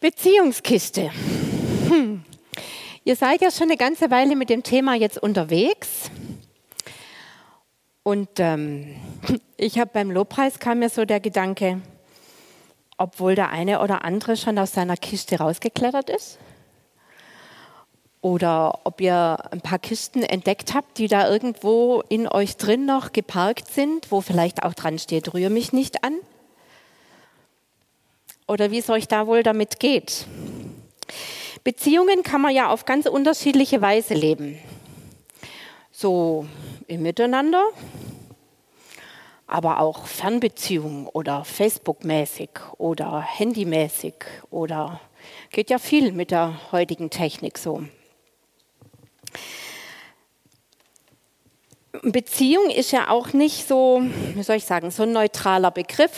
Beziehungskiste. 0.00 1.10
Hm. 1.88 2.22
Ihr 3.04 3.16
seid 3.16 3.40
ja 3.40 3.50
schon 3.50 3.68
eine 3.68 3.78
ganze 3.78 4.10
Weile 4.10 4.36
mit 4.36 4.50
dem 4.50 4.62
Thema 4.62 4.94
jetzt 4.94 5.16
unterwegs. 5.16 6.10
Und 8.02 8.28
ähm, 8.38 8.94
ich 9.56 9.78
habe 9.78 9.90
beim 9.94 10.10
Lobpreis 10.10 10.58
kam 10.58 10.80
mir 10.80 10.90
so 10.90 11.06
der 11.06 11.20
Gedanke, 11.20 11.80
obwohl 12.98 13.34
der 13.34 13.50
eine 13.50 13.80
oder 13.80 14.04
andere 14.04 14.36
schon 14.36 14.58
aus 14.58 14.72
seiner 14.72 14.96
Kiste 14.98 15.38
rausgeklettert 15.38 16.10
ist. 16.10 16.38
Oder 18.20 18.80
ob 18.84 19.00
ihr 19.00 19.38
ein 19.50 19.60
paar 19.62 19.78
Kisten 19.78 20.22
entdeckt 20.22 20.74
habt, 20.74 20.98
die 20.98 21.08
da 21.08 21.30
irgendwo 21.30 22.02
in 22.08 22.28
euch 22.28 22.56
drin 22.58 22.84
noch 22.84 23.12
geparkt 23.12 23.68
sind, 23.72 24.10
wo 24.10 24.20
vielleicht 24.20 24.62
auch 24.62 24.74
dran 24.74 24.98
steht, 24.98 25.32
rühre 25.32 25.50
mich 25.50 25.72
nicht 25.72 26.04
an. 26.04 26.18
Oder 28.46 28.70
wie 28.70 28.78
es 28.78 28.90
euch 28.90 29.08
da 29.08 29.26
wohl 29.26 29.42
damit 29.42 29.80
geht. 29.80 30.26
Beziehungen 31.64 32.22
kann 32.22 32.40
man 32.40 32.54
ja 32.54 32.68
auf 32.68 32.84
ganz 32.84 33.06
unterschiedliche 33.06 33.80
Weise 33.80 34.14
leben. 34.14 34.58
So 35.90 36.46
im 36.86 37.02
Miteinander, 37.02 37.64
aber 39.46 39.80
auch 39.80 40.06
Fernbeziehungen 40.06 41.06
oder 41.08 41.44
Facebook-mäßig 41.44 42.50
oder 42.78 43.20
Handymäßig 43.20 44.14
oder 44.50 45.00
geht 45.50 45.70
ja 45.70 45.78
viel 45.78 46.12
mit 46.12 46.30
der 46.30 46.60
heutigen 46.72 47.10
Technik 47.10 47.58
so. 47.58 47.84
Beziehung 52.02 52.70
ist 52.70 52.92
ja 52.92 53.08
auch 53.08 53.32
nicht 53.32 53.66
so, 53.66 54.02
wie 54.34 54.42
soll 54.42 54.56
ich 54.56 54.64
sagen, 54.64 54.90
so 54.90 55.04
ein 55.04 55.12
neutraler 55.12 55.70
Begriff. 55.70 56.12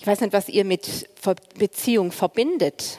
Ich 0.00 0.06
weiß 0.06 0.22
nicht, 0.22 0.32
was 0.32 0.48
ihr 0.48 0.64
mit 0.64 1.10
Beziehung 1.58 2.10
verbindet. 2.10 2.98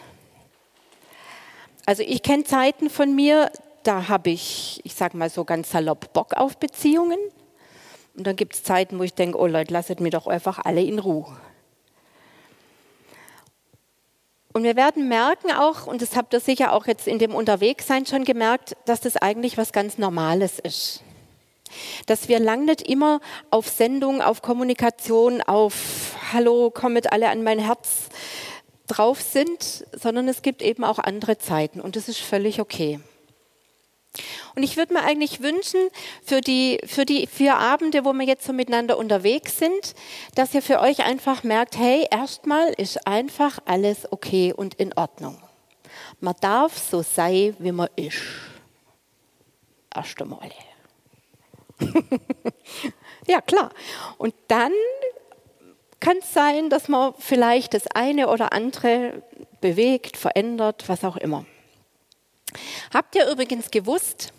Also 1.88 2.04
ich 2.04 2.22
kenne 2.22 2.44
Zeiten 2.44 2.92
von 2.92 3.16
mir, 3.16 3.52
da 3.82 4.08
habe 4.08 4.30
ich, 4.30 4.82
ich 4.84 4.94
sage 4.94 5.18
mal 5.18 5.32
so 5.32 5.44
ganz 5.44 5.72
salopp, 5.72 6.14
Bock 6.14 6.36
auf 6.36 6.58
Beziehungen. 6.58 7.18
Und 8.16 8.28
dann 8.28 8.36
gibt 8.36 8.54
es 8.54 8.62
Zeiten, 8.62 9.00
wo 9.00 9.04
ich 9.04 9.16
denke, 9.16 9.40
oh 9.40 9.48
Leute, 9.48 9.74
lasst 9.74 10.00
mir 10.00 10.12
doch 10.12 10.28
einfach 10.28 10.60
alle 10.60 10.84
in 10.84 11.00
Ruhe. 11.00 11.36
Und 14.54 14.64
wir 14.64 14.76
werden 14.76 15.08
merken 15.08 15.52
auch, 15.54 15.88
und 15.88 16.04
das 16.04 16.16
habt 16.16 16.36
ihr 16.36 16.40
sicher 16.40 16.72
auch 16.72 16.86
jetzt 16.86 17.08
in 17.08 17.18
dem 17.18 17.34
Unterwegssein 17.34 18.06
schon 18.06 18.26
gemerkt, 18.26 18.78
dass 18.86 19.02
das 19.02 19.18
eigentlich 19.18 19.58
was 19.58 19.74
ganz 19.74 19.98
Normales 19.98 20.60
ist. 20.60 21.02
Dass 22.06 22.28
wir 22.28 22.40
lang 22.40 22.66
nicht 22.66 22.82
immer 22.82 23.20
auf 23.50 23.68
Sendung, 23.68 24.22
auf 24.22 24.42
Kommunikation, 24.42 25.42
auf 25.42 26.16
Hallo, 26.34 26.72
kommet 26.72 27.12
alle 27.12 27.30
an 27.30 27.44
mein 27.44 27.60
Herz 27.60 28.10
drauf 28.88 29.22
sind, 29.22 29.86
sondern 29.94 30.28
es 30.28 30.42
gibt 30.42 30.62
eben 30.62 30.84
auch 30.84 31.00
andere 31.00 31.38
Zeiten 31.38 31.80
und 31.80 31.96
das 31.96 32.10
ist 32.10 32.20
völlig 32.20 32.60
okay. 32.60 33.00
Und 34.56 34.64
ich 34.64 34.76
würde 34.76 34.94
mir 34.94 35.04
eigentlich 35.04 35.42
wünschen, 35.42 35.80
für 36.24 36.42
die, 36.42 36.80
für 36.86 37.06
die 37.06 37.28
vier 37.28 37.58
Abende, 37.58 38.04
wo 38.04 38.12
wir 38.12 38.26
jetzt 38.26 38.46
so 38.46 38.52
miteinander 38.52 38.98
unterwegs 38.98 39.58
sind, 39.58 39.96
dass 40.36 40.54
ihr 40.54 40.62
für 40.62 40.82
euch 40.82 41.06
einfach 41.06 41.44
merkt, 41.44 41.78
hey, 41.78 42.06
erstmal 42.12 42.74
ist 42.74 43.08
einfach 43.08 43.60
alles 43.66 44.12
okay 44.12 44.54
und 44.54 44.74
in 44.74 44.94
Ordnung. 44.94 45.42
Man 46.20 46.36
darf 46.42 46.78
so 46.78 47.02
sein, 47.02 47.56
wie 47.60 47.72
man 47.72 47.88
ist. 47.96 48.22
Erst 49.94 50.22
einmal. 50.22 50.52
ja, 53.28 53.42
klar. 53.42 53.72
Und 54.18 54.34
dann 54.48 54.72
kann 56.00 56.18
es 56.18 56.34
sein, 56.34 56.70
dass 56.70 56.88
man 56.88 57.14
vielleicht 57.20 57.74
das 57.74 57.88
eine 57.88 58.28
oder 58.28 58.54
andere 58.54 59.24
bewegt, 59.62 60.18
verändert, 60.18 60.84
was 60.88 61.04
auch 61.04 61.18
immer. 61.18 61.46
Habt 62.94 63.16
ihr 63.16 63.30
übrigens 63.30 63.72
gewusst, 63.72 64.34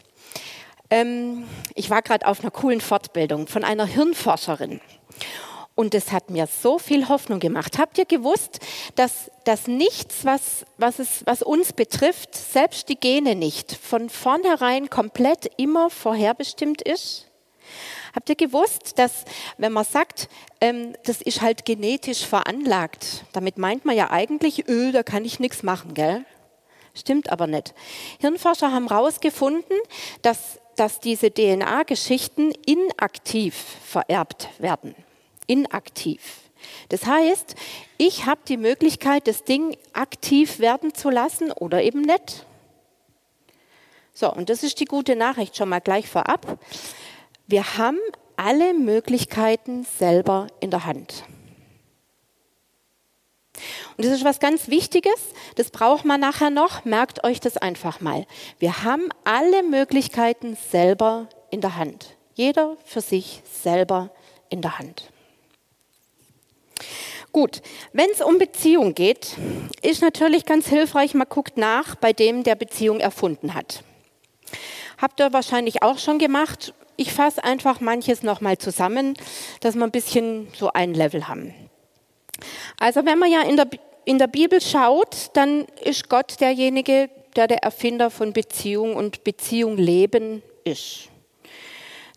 ähm, 0.90 1.48
ich 1.74 1.88
war 1.88 2.02
gerade 2.02 2.26
auf 2.26 2.40
einer 2.40 2.50
coolen 2.50 2.80
Fortbildung 2.80 3.46
von 3.46 3.64
einer 3.64 3.86
Hirnforscherin. 3.86 4.80
Und 5.74 5.94
es 5.94 6.12
hat 6.12 6.28
mir 6.28 6.46
so 6.46 6.78
viel 6.78 7.08
Hoffnung 7.08 7.40
gemacht. 7.40 7.78
Habt 7.78 7.96
ihr 7.96 8.04
gewusst, 8.04 8.60
dass, 8.94 9.30
dass 9.44 9.66
nichts, 9.66 10.26
was, 10.26 10.66
was, 10.76 10.98
es, 10.98 11.24
was 11.24 11.42
uns 11.42 11.72
betrifft, 11.72 12.34
selbst 12.34 12.90
die 12.90 12.96
Gene 12.96 13.34
nicht, 13.34 13.72
von 13.72 14.10
vornherein 14.10 14.90
komplett 14.90 15.50
immer 15.56 15.88
vorherbestimmt 15.88 16.82
ist? 16.82 17.31
Habt 18.14 18.28
ihr 18.28 18.36
gewusst, 18.36 18.98
dass 18.98 19.24
wenn 19.58 19.72
man 19.72 19.84
sagt, 19.84 20.28
ähm, 20.60 20.94
das 21.04 21.22
ist 21.22 21.40
halt 21.40 21.64
genetisch 21.64 22.26
veranlagt, 22.26 23.24
damit 23.32 23.58
meint 23.58 23.84
man 23.84 23.96
ja 23.96 24.10
eigentlich, 24.10 24.68
öh, 24.68 24.92
da 24.92 25.02
kann 25.02 25.24
ich 25.24 25.40
nichts 25.40 25.62
machen, 25.62 25.94
gell? 25.94 26.24
Stimmt 26.94 27.30
aber 27.32 27.46
nicht. 27.46 27.74
Hirnforscher 28.20 28.70
haben 28.72 28.88
herausgefunden, 28.88 29.76
dass, 30.20 30.58
dass 30.76 31.00
diese 31.00 31.30
DNA-Geschichten 31.30 32.52
inaktiv 32.66 33.54
vererbt 33.84 34.48
werden. 34.58 34.94
Inaktiv. 35.46 36.20
Das 36.90 37.06
heißt, 37.06 37.54
ich 37.98 38.26
habe 38.26 38.40
die 38.46 38.56
Möglichkeit, 38.56 39.26
das 39.26 39.44
Ding 39.44 39.76
aktiv 39.92 40.58
werden 40.58 40.94
zu 40.94 41.10
lassen 41.10 41.50
oder 41.50 41.82
eben 41.82 42.02
nicht. 42.02 42.46
So, 44.14 44.30
und 44.30 44.50
das 44.50 44.62
ist 44.62 44.78
die 44.80 44.84
gute 44.84 45.16
Nachricht 45.16 45.56
schon 45.56 45.70
mal 45.70 45.80
gleich 45.80 46.08
vorab. 46.08 46.58
Wir 47.52 47.76
haben 47.76 47.98
alle 48.36 48.72
Möglichkeiten 48.72 49.84
selber 49.84 50.46
in 50.60 50.70
der 50.70 50.86
Hand. 50.86 51.24
Und 53.98 54.06
das 54.06 54.14
ist 54.14 54.24
was 54.24 54.40
ganz 54.40 54.68
Wichtiges, 54.68 55.20
das 55.56 55.68
braucht 55.68 56.06
man 56.06 56.18
nachher 56.18 56.48
noch, 56.48 56.86
merkt 56.86 57.24
euch 57.24 57.40
das 57.40 57.58
einfach 57.58 58.00
mal. 58.00 58.24
Wir 58.58 58.84
haben 58.84 59.10
alle 59.24 59.62
Möglichkeiten 59.64 60.56
selber 60.70 61.28
in 61.50 61.60
der 61.60 61.76
Hand. 61.76 62.16
Jeder 62.32 62.78
für 62.86 63.02
sich 63.02 63.42
selber 63.44 64.08
in 64.48 64.62
der 64.62 64.78
Hand. 64.78 65.10
Gut, 67.32 67.60
wenn 67.92 68.08
es 68.12 68.22
um 68.22 68.38
Beziehung 68.38 68.94
geht, 68.94 69.36
ist 69.82 70.00
natürlich 70.00 70.46
ganz 70.46 70.68
hilfreich, 70.68 71.12
man 71.12 71.28
guckt 71.28 71.58
nach 71.58 71.96
bei 71.96 72.14
dem, 72.14 72.44
der 72.44 72.54
Beziehung 72.54 72.98
erfunden 72.98 73.52
hat. 73.52 73.84
Habt 74.96 75.20
ihr 75.20 75.34
wahrscheinlich 75.34 75.82
auch 75.82 75.98
schon 75.98 76.18
gemacht. 76.18 76.72
Ich 76.96 77.12
fasse 77.12 77.42
einfach 77.42 77.80
manches 77.80 78.22
nochmal 78.22 78.58
zusammen, 78.58 79.14
dass 79.60 79.74
wir 79.74 79.84
ein 79.84 79.90
bisschen 79.90 80.48
so 80.54 80.72
ein 80.72 80.94
Level 80.94 81.28
haben. 81.28 81.54
Also 82.78 83.04
wenn 83.04 83.18
man 83.18 83.30
ja 83.30 83.42
in 83.42 83.56
der, 83.56 83.68
in 84.04 84.18
der 84.18 84.26
Bibel 84.26 84.60
schaut, 84.60 85.30
dann 85.34 85.66
ist 85.82 86.08
Gott 86.08 86.40
derjenige, 86.40 87.08
der 87.36 87.46
der 87.46 87.62
Erfinder 87.62 88.10
von 88.10 88.32
Beziehung 88.32 88.94
und 88.94 89.24
Beziehung 89.24 89.76
leben 89.76 90.42
ist. 90.64 91.08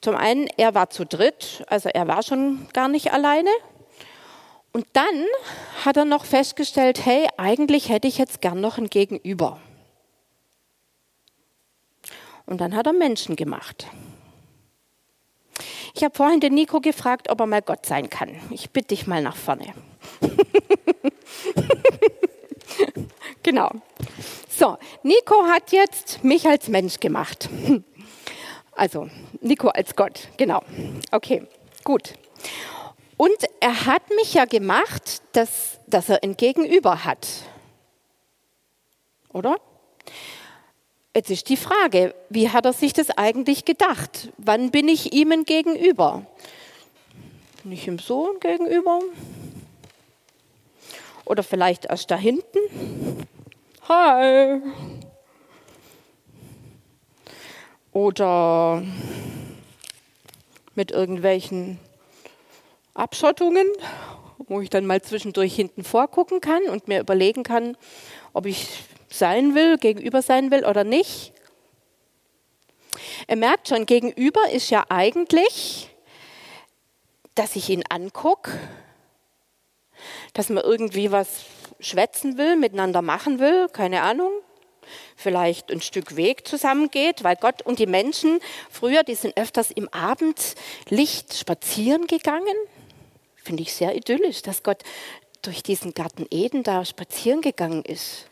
Zum 0.02 0.16
einen, 0.16 0.48
er 0.58 0.76
war 0.76 0.90
zu 0.90 1.06
dritt, 1.06 1.64
also 1.68 1.90
er 1.90 2.08
war 2.08 2.22
schon 2.22 2.68
gar 2.74 2.88
nicht 2.88 3.14
alleine. 3.14 3.50
Und 4.72 4.86
dann 4.94 5.26
hat 5.86 5.96
er 5.98 6.06
noch 6.06 6.26
festgestellt, 6.26 7.06
hey, 7.06 7.28
eigentlich 7.38 7.90
hätte 7.90 8.08
ich 8.08 8.18
jetzt 8.18 8.42
gern 8.42 8.60
noch 8.60 8.78
ein 8.78 8.90
Gegenüber. 8.90 9.60
Und 12.46 12.62
dann 12.62 12.76
hat 12.76 12.86
er 12.86 12.94
Menschen 12.94 13.36
gemacht. 13.36 13.88
Ich 15.96 16.04
habe 16.04 16.14
vorhin 16.14 16.42
den 16.42 16.54
Nico 16.54 16.82
gefragt, 16.82 17.30
ob 17.30 17.40
er 17.40 17.46
mal 17.46 17.62
Gott 17.62 17.86
sein 17.86 18.10
kann. 18.10 18.30
Ich 18.50 18.70
bitte 18.70 18.90
dich 18.90 19.08
mal 19.08 19.22
nach 19.22 19.38
vorne. 19.38 19.74
genau. 23.44 23.72
So, 24.50 24.78
Nico 25.04 25.46
hat 25.46 25.72
jetzt 25.72 26.22
mich 26.22 26.46
als 26.48 26.68
Mensch 26.68 27.00
gemacht. 27.00 27.50
Also, 28.74 29.10
Nico 29.40 29.70
als 29.70 29.96
Gott, 29.96 30.28
genau. 30.36 30.62
Okay, 31.12 31.48
gut. 31.86 32.16
Und 33.16 33.38
er 33.62 33.86
hat 33.86 34.10
mich 34.18 34.34
ja 34.34 34.44
gemacht, 34.44 35.22
dass, 35.32 35.80
dass 35.88 36.10
er 36.10 36.22
ein 36.24 36.36
Gegenüber 36.36 37.06
hat. 37.06 37.26
Oder? 39.32 39.56
Jetzt 41.16 41.32
ist 41.32 41.48
die 41.48 41.56
Frage, 41.56 42.14
wie 42.30 42.50
hat 42.50 42.66
er 42.66 42.74
sich 42.74 42.92
das 42.92 43.10
eigentlich 43.10 43.64
gedacht? 43.64 44.34
Wann 44.38 44.70
bin 44.70 44.90
ich 44.90 45.14
ihm 45.14 45.46
gegenüber? 45.46 46.26
Bin 47.64 47.72
ich 47.72 47.88
ihm 47.88 48.00
so 48.00 48.36
gegenüber? 48.42 49.00
Oder 51.24 51.42
vielleicht 51.42 51.86
erst 51.86 52.12
da 52.12 52.18
hinten? 52.18 52.60
Hi! 53.88 54.60
Oder 57.94 58.84
mit 60.76 60.92
irgendwelchen 60.92 61.80
Abschottungen, 62.94 63.68
wo 64.50 64.60
ich 64.60 64.70
dann 64.70 64.86
mal 64.86 65.02
zwischendurch 65.02 65.56
hinten 65.56 65.86
vorgucken 65.86 66.42
kann 66.42 66.64
und 66.64 66.90
mir 66.90 67.00
überlegen 67.00 67.44
kann, 67.44 67.78
ob 68.34 68.48
ich 68.48 68.84
sein 69.18 69.56
will, 69.56 69.78
gegenüber 69.78 70.22
sein 70.22 70.52
will 70.52 70.66
oder 70.66 70.84
nicht. 70.84 71.34
Er 73.28 73.36
merkt 73.36 73.70
schon, 73.70 73.86
gegenüber 73.86 74.50
ist 74.52 74.70
ja 74.70 74.86
eigentlich, 74.90 75.90
dass 77.34 77.56
ich 77.56 77.70
ihn 77.70 77.84
angucke, 77.90 78.52
dass 80.34 80.50
wir 80.50 80.64
irgendwie 80.64 81.12
was 81.12 81.44
schwätzen 81.80 82.38
will, 82.38 82.56
miteinander 82.56 83.02
machen 83.02 83.40
will, 83.40 83.68
keine 83.70 84.02
Ahnung, 84.02 84.32
vielleicht 85.16 85.72
ein 85.72 85.82
Stück 85.82 86.16
Weg 86.16 86.48
zusammengeht, 86.48 87.24
weil 87.24 87.36
Gott 87.36 87.62
und 87.64 87.80
die 87.80 87.88
Menschen 87.88 88.40
früher, 88.70 89.04
die 89.04 89.16
sind 89.16 89.38
öfters 89.38 89.72
im 89.72 89.90
Abendlicht 89.90 91.34
spazieren 91.34 92.08
gegangen. 92.08 92.56
Finde 93.36 93.64
ich 93.64 93.74
sehr 93.74 93.96
idyllisch, 93.96 94.42
dass 94.42 94.64
Gott 94.64 94.84
durch 95.42 95.64
diesen 95.64 95.94
Garten 95.94 96.26
Eden 96.32 96.64
da 96.64 96.86
spazieren 96.86 97.42
gegangen 97.42 97.84
ist. 97.84 98.28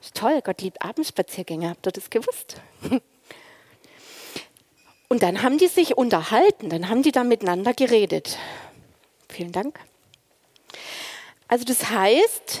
Ist 0.00 0.14
toll, 0.14 0.40
Gott 0.42 0.62
liebt 0.62 0.82
Abendspaziergänge, 0.82 1.70
habt 1.70 1.86
ihr 1.86 1.92
das 1.92 2.10
gewusst? 2.10 2.60
Und 5.08 5.22
dann 5.22 5.42
haben 5.42 5.58
die 5.58 5.68
sich 5.68 5.96
unterhalten, 5.96 6.68
dann 6.68 6.88
haben 6.88 7.02
die 7.02 7.12
da 7.12 7.24
miteinander 7.24 7.72
geredet. 7.72 8.38
Vielen 9.28 9.52
Dank. 9.52 9.80
Also 11.48 11.64
das 11.64 11.88
heißt, 11.88 12.60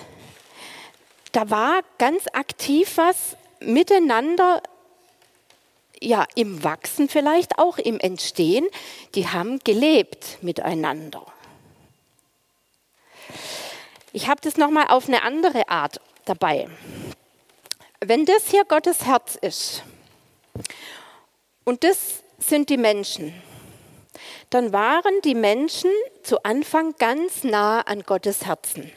da 1.32 1.50
war 1.50 1.82
ganz 1.98 2.24
aktiv 2.32 2.96
was 2.96 3.36
miteinander, 3.60 4.62
ja, 6.00 6.26
im 6.34 6.64
Wachsen 6.64 7.08
vielleicht 7.08 7.58
auch, 7.58 7.76
im 7.78 8.00
Entstehen. 8.00 8.66
Die 9.14 9.28
haben 9.28 9.58
gelebt 9.58 10.38
miteinander. 10.42 11.26
Ich 14.12 14.28
habe 14.28 14.40
das 14.40 14.56
nochmal 14.56 14.86
auf 14.88 15.06
eine 15.06 15.22
andere 15.22 15.68
Art 15.68 16.00
dabei. 16.24 16.68
Wenn 18.00 18.24
das 18.24 18.48
hier 18.48 18.64
Gottes 18.64 19.04
Herz 19.06 19.36
ist 19.40 19.82
und 21.64 21.82
das 21.82 22.22
sind 22.38 22.68
die 22.70 22.76
Menschen, 22.76 23.34
dann 24.50 24.72
waren 24.72 25.20
die 25.24 25.34
Menschen 25.34 25.90
zu 26.22 26.42
Anfang 26.44 26.94
ganz 26.98 27.42
nah 27.42 27.80
an 27.80 28.04
Gottes 28.04 28.46
Herzen. 28.46 28.92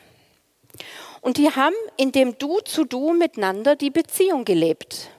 Und 1.22 1.38
die 1.38 1.50
haben 1.50 1.76
in 1.98 2.12
dem 2.12 2.38
Du 2.38 2.60
zu 2.60 2.86
Du 2.86 3.14
miteinander 3.14 3.76
die 3.76 3.90
Beziehung 3.90 4.46
gelebt. 4.46 5.10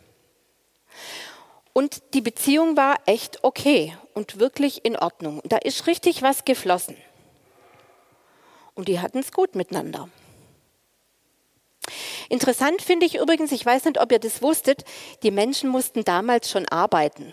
Und 1.72 2.02
die 2.14 2.20
Beziehung 2.20 2.76
war 2.76 3.00
echt 3.06 3.42
okay 3.42 3.96
und 4.14 4.38
wirklich 4.38 4.84
in 4.84 4.96
Ordnung. 4.96 5.40
Da 5.44 5.56
ist 5.56 5.88
richtig 5.88 6.22
was 6.22 6.44
geflossen. 6.44 6.96
Und 8.74 8.88
die 8.88 9.00
hatten 9.00 9.18
es 9.18 9.32
gut 9.32 9.56
miteinander. 9.56 10.08
Interessant 12.28 12.82
finde 12.82 13.06
ich 13.06 13.16
übrigens, 13.16 13.52
ich 13.52 13.64
weiß 13.64 13.84
nicht, 13.84 14.00
ob 14.00 14.12
ihr 14.12 14.18
das 14.18 14.42
wusstet, 14.42 14.84
die 15.22 15.30
Menschen 15.30 15.70
mussten 15.70 16.04
damals 16.04 16.50
schon 16.50 16.68
arbeiten. 16.68 17.32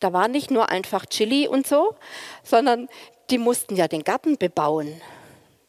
Da 0.00 0.12
war 0.12 0.28
nicht 0.28 0.50
nur 0.50 0.70
einfach 0.70 1.06
Chili 1.06 1.48
und 1.48 1.66
so, 1.66 1.94
sondern 2.42 2.88
die 3.30 3.38
mussten 3.38 3.76
ja 3.76 3.88
den 3.88 4.04
Garten 4.04 4.36
bebauen. 4.36 5.00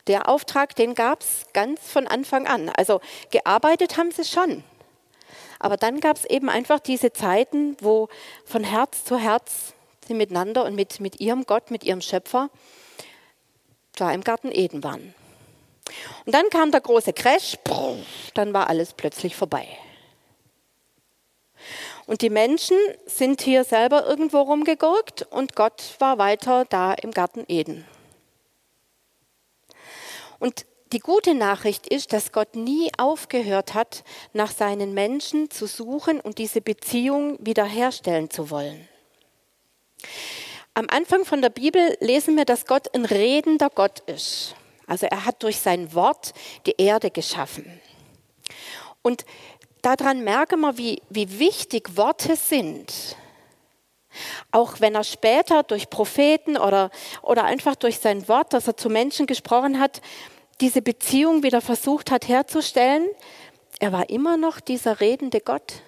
Der 0.07 0.29
Auftrag, 0.29 0.75
den 0.75 0.93
gab 0.93 1.21
es 1.21 1.45
ganz 1.53 1.79
von 1.89 2.07
Anfang 2.07 2.45
an. 2.45 2.69
Also 2.69 3.01
gearbeitet 3.31 3.97
haben 3.97 4.11
sie 4.11 4.25
schon. 4.25 4.63
Aber 5.59 5.77
dann 5.77 5.99
gab 5.99 6.17
es 6.17 6.25
eben 6.25 6.49
einfach 6.49 6.79
diese 6.79 7.11
Zeiten, 7.13 7.77
wo 7.79 8.09
von 8.45 8.63
Herz 8.63 9.05
zu 9.05 9.17
Herz 9.17 9.73
sie 10.07 10.13
miteinander 10.13 10.65
und 10.65 10.75
mit, 10.75 10.99
mit 10.99 11.19
ihrem 11.19 11.45
Gott, 11.45 11.71
mit 11.71 11.83
ihrem 11.83 12.01
Schöpfer 12.01 12.49
da 13.95 14.11
im 14.11 14.23
Garten 14.23 14.51
Eden 14.51 14.83
waren. 14.83 15.15
Und 16.25 16.33
dann 16.33 16.49
kam 16.49 16.71
der 16.71 16.81
große 16.81 17.13
Crash, 17.13 17.57
dann 18.33 18.53
war 18.53 18.69
alles 18.69 18.93
plötzlich 18.93 19.35
vorbei. 19.35 19.67
Und 22.07 22.21
die 22.21 22.29
Menschen 22.29 22.77
sind 23.05 23.41
hier 23.41 23.63
selber 23.63 24.05
irgendwo 24.05 24.41
rumgegurkt 24.41 25.23
und 25.31 25.55
Gott 25.55 25.95
war 25.99 26.17
weiter 26.17 26.65
da 26.65 26.93
im 26.93 27.11
Garten 27.11 27.45
Eden. 27.47 27.85
Und 30.39 30.65
die 30.91 30.99
gute 30.99 31.33
Nachricht 31.33 31.87
ist, 31.87 32.13
dass 32.13 32.31
Gott 32.31 32.55
nie 32.55 32.91
aufgehört 32.97 33.73
hat, 33.73 34.03
nach 34.33 34.51
seinen 34.51 34.93
Menschen 34.93 35.49
zu 35.49 35.65
suchen 35.65 36.19
und 36.19 36.37
diese 36.37 36.61
Beziehung 36.61 37.37
wiederherstellen 37.39 38.29
zu 38.29 38.51
wollen. 38.51 38.87
Am 40.75 40.87
Anfang 40.89 41.25
von 41.25 41.41
der 41.41 41.49
Bibel 41.49 41.97
lesen 42.01 42.37
wir, 42.37 42.45
dass 42.45 42.65
Gott 42.65 42.93
ein 42.93 43.05
redender 43.05 43.69
Gott 43.69 44.01
ist. 44.01 44.55
Also 44.87 45.07
er 45.07 45.25
hat 45.25 45.41
durch 45.43 45.59
sein 45.59 45.93
Wort 45.93 46.33
die 46.65 46.75
Erde 46.77 47.11
geschaffen. 47.11 47.81
Und 49.01 49.25
daran 49.81 50.23
merken 50.23 50.61
wir, 50.61 50.77
wie, 50.77 51.01
wie 51.09 51.39
wichtig 51.39 51.97
Worte 51.97 52.35
sind. 52.35 53.15
Auch 54.51 54.79
wenn 54.79 54.95
er 54.95 55.03
später 55.03 55.63
durch 55.63 55.89
Propheten 55.89 56.57
oder, 56.57 56.89
oder 57.21 57.43
einfach 57.43 57.75
durch 57.75 57.99
sein 57.99 58.27
Wort, 58.27 58.53
das 58.53 58.67
er 58.67 58.77
zu 58.77 58.89
Menschen 58.89 59.27
gesprochen 59.27 59.79
hat, 59.79 60.01
diese 60.61 60.81
Beziehung 60.81 61.43
wieder 61.43 61.61
versucht 61.61 62.11
hat 62.11 62.27
herzustellen, 62.27 63.07
er 63.79 63.91
war 63.91 64.09
immer 64.09 64.37
noch 64.37 64.59
dieser 64.61 65.01
redende 65.01 65.41
Gott. 65.41 65.81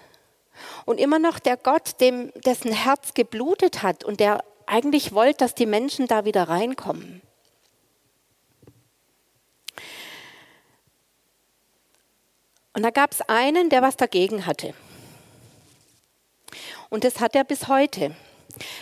Und 0.86 1.00
immer 1.00 1.20
noch 1.20 1.40
der 1.40 1.56
Gott, 1.56 2.02
dem, 2.02 2.32
dessen 2.46 2.72
Herz 2.72 3.14
geblutet 3.14 3.84
hat 3.84 4.04
und 4.04 4.20
der 4.20 4.44
eigentlich 4.66 5.14
wollte, 5.14 5.38
dass 5.38 5.56
die 5.56 5.66
Menschen 5.66 6.08
da 6.08 6.26
wieder 6.26 6.50
reinkommen. 6.50 7.22
Und 12.78 12.84
da 12.84 12.92
gab 12.92 13.12
es 13.12 13.22
einen, 13.28 13.72
der 13.72 13.82
was 13.82 13.98
dagegen 13.98 14.46
hatte. 14.46 14.76
Und 16.92 17.06
das 17.06 17.20
hat 17.20 17.34
er 17.34 17.44
bis 17.44 17.70
heute. 17.70 18.16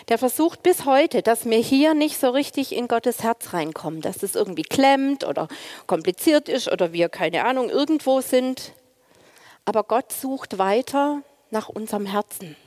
Der 0.10 0.18
versucht 0.18 0.64
bis 0.64 0.84
heute, 0.84 1.22
dass 1.22 1.46
wir 1.46 1.60
hier 1.60 1.94
nicht 1.94 2.20
so 2.20 2.30
richtig 2.32 2.76
in 2.76 2.90
Gottes 2.90 3.24
Herz 3.24 3.54
reinkommen, 3.54 4.02
dass 4.02 4.22
es 4.22 4.36
irgendwie 4.36 4.64
klemmt 4.64 5.24
oder 5.24 5.48
kompliziert 5.88 6.50
ist 6.50 6.70
oder 6.70 6.92
wir, 6.92 7.08
keine 7.08 7.46
Ahnung, 7.46 7.70
irgendwo 7.70 8.20
sind. 8.20 8.74
Aber 9.64 9.84
Gott 9.84 10.12
sucht 10.12 10.58
weiter 10.58 11.22
nach 11.50 11.70
unserem 11.70 12.06
Herzen, 12.06 12.58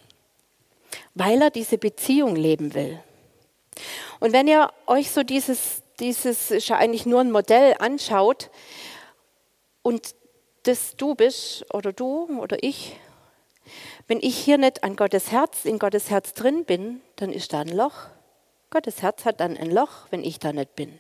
weil 1.13 1.43
er 1.43 1.51
diese 1.51 1.77
Beziehung 1.77 2.37
leben 2.37 2.73
will. 2.73 3.03
Und 4.19 4.33
wenn 4.33 4.49
ihr 4.49 4.73
euch 4.87 5.11
so 5.11 5.23
dieses, 5.25 5.83
dieses 6.01 6.51
ist 6.51 6.69
ja 6.69 6.79
eigentlich 6.79 7.05
nur 7.05 7.21
ein 7.21 7.31
Modell 7.31 7.75
anschaut 7.81 8.49
und 9.83 10.15
das 10.69 10.97
du 10.97 11.15
bist 11.15 11.65
oder 11.73 11.95
du 11.95 12.41
oder 12.41 12.63
ich, 12.63 12.97
wenn 14.07 14.19
ich 14.21 14.37
hier 14.37 14.59
nicht 14.59 14.85
an 14.85 14.97
Gottes 14.97 15.33
Herz, 15.33 15.65
in 15.65 15.79
Gottes 15.79 16.11
Herz 16.11 16.35
drin 16.35 16.65
bin, 16.65 17.01
dann 17.17 17.33
ist 17.33 17.55
da 17.55 17.61
ein 17.61 17.69
Loch. 17.69 17.95
Gottes 18.71 19.01
Herz 19.01 19.25
hat 19.25 19.41
dann 19.41 19.57
ein 19.57 19.71
Loch, 19.71 20.07
wenn 20.11 20.23
ich 20.23 20.39
da 20.39 20.53
nicht 20.53 20.77
bin. 20.77 20.99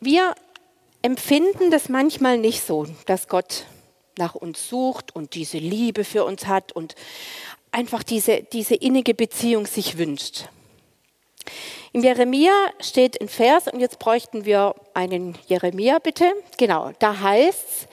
Wir 0.00 0.34
empfinden 1.02 1.70
das 1.70 1.88
manchmal 1.88 2.38
nicht 2.38 2.64
so, 2.64 2.86
dass 3.06 3.28
Gott 3.28 3.66
nach 4.18 4.34
uns 4.34 4.68
sucht 4.68 5.14
und 5.14 5.34
diese 5.34 5.58
Liebe 5.58 6.04
für 6.04 6.24
uns 6.24 6.46
hat 6.46 6.72
und 6.72 6.96
einfach 7.70 8.02
diese, 8.02 8.42
diese 8.42 8.74
innige 8.74 9.14
Beziehung 9.14 9.66
sich 9.66 9.98
wünscht. 9.98 10.48
In 11.92 12.02
Jeremia 12.02 12.52
steht 12.80 13.20
ein 13.20 13.28
Vers 13.28 13.68
und 13.68 13.80
jetzt 13.80 13.98
bräuchten 13.98 14.44
wir 14.44 14.74
einen 14.94 15.38
Jeremia 15.46 15.98
bitte. 15.98 16.30
Genau, 16.58 16.92
da 16.98 17.20
heißt's, 17.20 17.86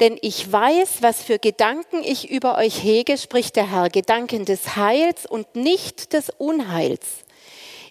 denn 0.00 0.18
ich 0.20 0.50
weiß, 0.50 1.02
was 1.02 1.22
für 1.22 1.38
Gedanken 1.38 2.02
ich 2.02 2.30
über 2.30 2.58
euch 2.58 2.82
hege, 2.82 3.16
spricht 3.16 3.56
der 3.56 3.70
Herr, 3.70 3.88
Gedanken 3.88 4.44
des 4.44 4.76
Heils 4.76 5.26
und 5.26 5.56
nicht 5.56 6.12
des 6.12 6.30
Unheils. 6.30 7.24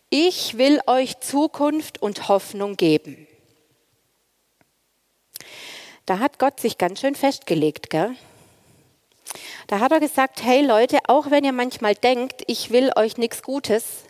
Ich 0.10 0.58
will 0.58 0.80
euch 0.88 1.20
Zukunft 1.20 2.02
und 2.02 2.30
Hoffnung 2.30 2.78
geben. 2.78 3.28
Da 6.06 6.20
hat 6.20 6.40
Gott 6.40 6.60
sich 6.60 6.78
ganz 6.78 7.02
schön 7.02 7.16
festgelegt, 7.16 7.90
gell? 7.90 8.16
Da 9.68 9.80
hat 9.82 9.92
er 9.92 10.00
gesagt, 10.00 10.42
hey 10.42 10.66
Leute, 10.66 11.00
auch 11.08 11.30
wenn 11.30 11.44
ihr 11.44 11.52
manchmal 11.52 11.96
denkt, 11.96 12.44
ich 12.48 12.72
will 12.72 12.92
euch 12.96 13.18
nichts 13.18 13.44
Gutes, 13.44 14.07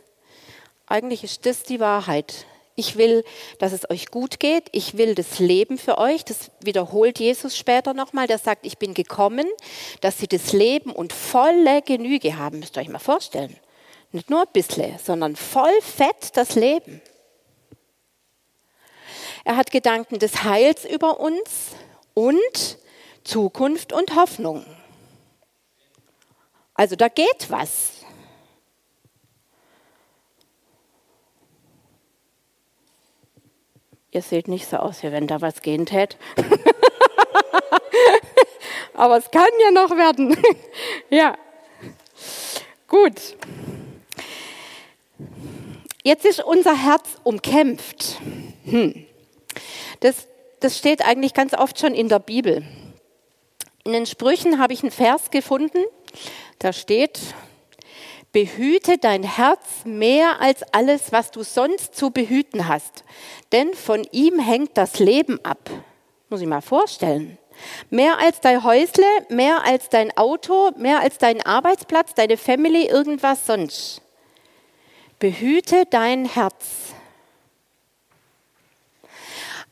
eigentlich 0.87 1.23
ist 1.23 1.45
das 1.45 1.63
die 1.63 1.79
Wahrheit. 1.79 2.45
Ich 2.75 2.95
will, 2.95 3.23
dass 3.59 3.73
es 3.73 3.89
euch 3.89 4.11
gut 4.11 4.39
geht. 4.39 4.65
Ich 4.71 4.97
will 4.97 5.15
das 5.15 5.39
Leben 5.39 5.77
für 5.77 5.97
euch. 5.97 6.23
Das 6.23 6.51
wiederholt 6.61 7.19
Jesus 7.19 7.57
später 7.57 7.93
nochmal. 7.93 8.27
Der 8.27 8.37
sagt, 8.37 8.65
ich 8.65 8.77
bin 8.77 8.93
gekommen, 8.93 9.47
dass 10.01 10.19
sie 10.19 10.27
das 10.27 10.53
Leben 10.53 10.91
und 10.91 11.11
volle 11.11 11.81
Genüge 11.81 12.37
haben. 12.37 12.59
Müsst 12.59 12.77
ihr 12.77 12.81
euch 12.81 12.89
mal 12.89 12.99
vorstellen. 12.99 13.55
Nicht 14.11 14.29
nur 14.29 14.41
ein 14.41 14.53
bisschen, 14.53 14.97
sondern 14.99 15.35
voll 15.35 15.81
fett 15.81 16.37
das 16.37 16.55
Leben. 16.55 17.01
Er 19.43 19.57
hat 19.57 19.71
Gedanken 19.71 20.19
des 20.19 20.43
Heils 20.43 20.85
über 20.85 21.19
uns 21.19 21.71
und 22.13 22.77
Zukunft 23.23 23.91
und 23.91 24.15
Hoffnung. 24.15 24.65
Also 26.73 26.95
da 26.95 27.07
geht 27.07 27.49
was. 27.49 27.96
Ihr 34.11 34.21
seht 34.21 34.47
nicht 34.47 34.69
so 34.69 34.77
aus, 34.77 35.03
wie 35.03 35.11
wenn 35.11 35.27
da 35.27 35.41
was 35.41 35.61
gehen 35.61 35.85
tät. 35.85 36.17
Aber 38.93 39.17
es 39.17 39.29
kann 39.29 39.49
ja 39.63 39.71
noch 39.71 39.91
werden. 39.91 40.37
ja. 41.09 41.37
Gut. 42.87 43.35
Jetzt 46.03 46.25
ist 46.25 46.43
unser 46.43 46.75
Herz 46.75 47.17
umkämpft. 47.23 48.19
Hm. 48.63 49.05
Das, 49.99 50.27
das 50.61 50.77
steht 50.77 51.05
eigentlich 51.05 51.33
ganz 51.33 51.53
oft 51.53 51.79
schon 51.79 51.93
in 51.93 52.07
der 52.07 52.19
Bibel. 52.19 52.65
In 53.83 53.93
den 53.93 54.05
Sprüchen 54.05 54.59
habe 54.59 54.73
ich 54.73 54.83
einen 54.83 54.91
Vers 54.91 55.31
gefunden, 55.31 55.79
da 56.59 56.73
steht, 56.73 57.19
behüte 58.31 58.97
dein 58.97 59.23
Herz 59.23 59.85
mehr 59.85 60.41
als 60.41 60.61
alles, 60.73 61.11
was 61.11 61.31
du 61.31 61.43
sonst 61.43 61.95
zu 61.95 62.11
behüten 62.11 62.67
hast, 62.67 63.03
denn 63.51 63.73
von 63.73 64.05
ihm 64.11 64.39
hängt 64.39 64.77
das 64.77 64.99
Leben 64.99 65.43
ab. 65.43 65.69
Muss 66.29 66.41
ich 66.41 66.47
mal 66.47 66.61
vorstellen. 66.61 67.37
Mehr 67.89 68.19
als 68.19 68.39
dein 68.41 68.63
Häusle, 68.63 69.05
mehr 69.29 69.63
als 69.65 69.89
dein 69.89 70.15
Auto, 70.15 70.71
mehr 70.77 70.99
als 70.99 71.17
dein 71.17 71.43
Arbeitsplatz, 71.43 72.13
deine 72.13 72.37
Family, 72.37 72.85
irgendwas 72.85 73.45
sonst. 73.45 74.01
Behüte 75.19 75.85
dein 75.89 76.25
Herz. 76.25 76.93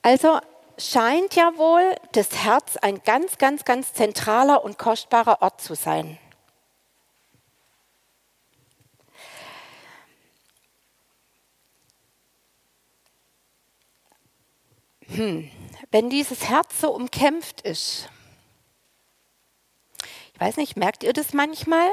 Also 0.02 0.40
scheint 0.78 1.36
ja 1.36 1.54
wohl 1.58 1.96
das 2.14 2.44
Herz 2.44 2.78
ein 2.78 3.02
ganz, 3.04 3.38
ganz, 3.38 3.66
ganz 3.66 3.94
zentraler 3.94 4.64
und 4.64 4.78
kostbarer 4.78 5.42
Ort 5.42 5.62
zu 5.62 5.76
sein. 5.76 6.18
Hm 15.08 15.50
wenn 15.96 16.10
dieses 16.10 16.50
Herz 16.50 16.82
so 16.82 16.92
umkämpft 16.92 17.62
ist. 17.62 18.10
Ich 20.34 20.42
weiß 20.42 20.58
nicht, 20.58 20.76
merkt 20.76 21.04
ihr 21.04 21.14
das 21.14 21.32
manchmal? 21.32 21.88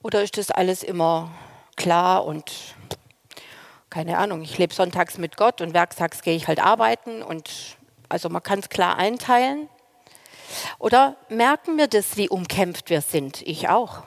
Oder 0.00 0.22
ist 0.22 0.38
das 0.38 0.52
alles 0.52 0.84
immer 0.84 1.28
klar 1.74 2.24
und 2.24 2.76
keine 3.90 4.18
Ahnung, 4.18 4.42
ich 4.42 4.58
lebe 4.58 4.72
sonntags 4.72 5.18
mit 5.18 5.36
Gott 5.36 5.60
und 5.60 5.74
werktags 5.74 6.22
gehe 6.22 6.36
ich 6.36 6.46
halt 6.46 6.60
arbeiten 6.60 7.20
und 7.20 7.76
also 8.08 8.28
man 8.28 8.44
kann 8.44 8.60
es 8.60 8.68
klar 8.68 8.96
einteilen. 8.96 9.68
Oder 10.78 11.16
merken 11.28 11.78
wir 11.78 11.88
das, 11.88 12.16
wie 12.16 12.28
umkämpft 12.28 12.90
wir 12.90 13.00
sind? 13.00 13.42
Ich 13.42 13.68
auch. 13.68 14.04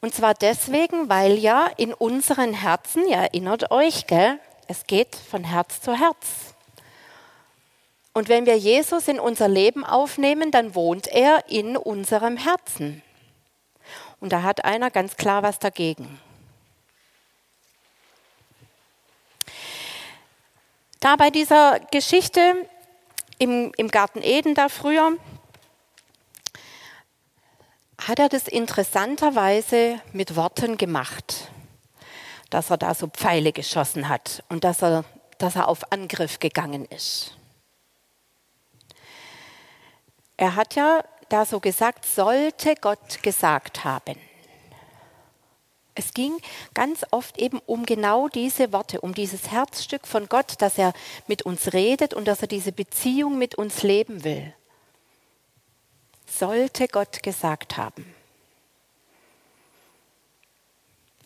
Und 0.00 0.14
zwar 0.14 0.34
deswegen, 0.34 1.08
weil 1.08 1.38
ja 1.38 1.66
in 1.76 1.92
unseren 1.92 2.54
Herzen, 2.54 3.06
ihr 3.08 3.16
erinnert 3.16 3.70
euch, 3.72 4.06
gell, 4.06 4.38
es 4.68 4.86
geht 4.86 5.16
von 5.16 5.42
Herz 5.44 5.80
zu 5.80 5.98
Herz. 5.98 6.54
Und 8.12 8.28
wenn 8.28 8.46
wir 8.46 8.56
Jesus 8.56 9.08
in 9.08 9.18
unser 9.18 9.48
Leben 9.48 9.84
aufnehmen, 9.84 10.50
dann 10.50 10.74
wohnt 10.74 11.08
er 11.08 11.48
in 11.48 11.76
unserem 11.76 12.36
Herzen. 12.36 13.02
Und 14.20 14.32
da 14.32 14.42
hat 14.42 14.64
einer 14.64 14.90
ganz 14.90 15.16
klar 15.16 15.42
was 15.42 15.58
dagegen. 15.58 16.20
Da 21.00 21.16
bei 21.16 21.30
dieser 21.30 21.78
Geschichte 21.92 22.68
im, 23.38 23.72
im 23.76 23.88
Garten 23.88 24.20
Eden 24.22 24.54
da 24.54 24.68
früher, 24.68 25.12
hat 27.98 28.18
er 28.18 28.28
das 28.28 28.46
interessanterweise 28.48 30.00
mit 30.12 30.36
Worten 30.36 30.76
gemacht, 30.76 31.50
dass 32.50 32.70
er 32.70 32.78
da 32.78 32.94
so 32.94 33.08
Pfeile 33.08 33.52
geschossen 33.52 34.08
hat 34.08 34.42
und 34.48 34.64
dass 34.64 34.82
er, 34.82 35.04
dass 35.38 35.56
er 35.56 35.68
auf 35.68 35.92
Angriff 35.92 36.38
gegangen 36.38 36.84
ist. 36.86 37.36
Er 40.36 40.54
hat 40.54 40.76
ja 40.76 41.02
da 41.28 41.44
so 41.44 41.58
gesagt, 41.58 42.06
sollte 42.06 42.74
Gott 42.76 43.22
gesagt 43.22 43.84
haben. 43.84 44.16
Es 45.94 46.14
ging 46.14 46.38
ganz 46.74 47.04
oft 47.10 47.38
eben 47.38 47.58
um 47.66 47.84
genau 47.84 48.28
diese 48.28 48.72
Worte, 48.72 49.00
um 49.00 49.14
dieses 49.14 49.50
Herzstück 49.50 50.06
von 50.06 50.28
Gott, 50.28 50.54
dass 50.60 50.78
er 50.78 50.92
mit 51.26 51.42
uns 51.42 51.72
redet 51.72 52.14
und 52.14 52.28
dass 52.28 52.40
er 52.40 52.46
diese 52.46 52.70
Beziehung 52.70 53.36
mit 53.36 53.56
uns 53.56 53.82
leben 53.82 54.22
will 54.22 54.54
sollte 56.28 56.88
Gott 56.88 57.22
gesagt 57.22 57.76
haben. 57.76 58.14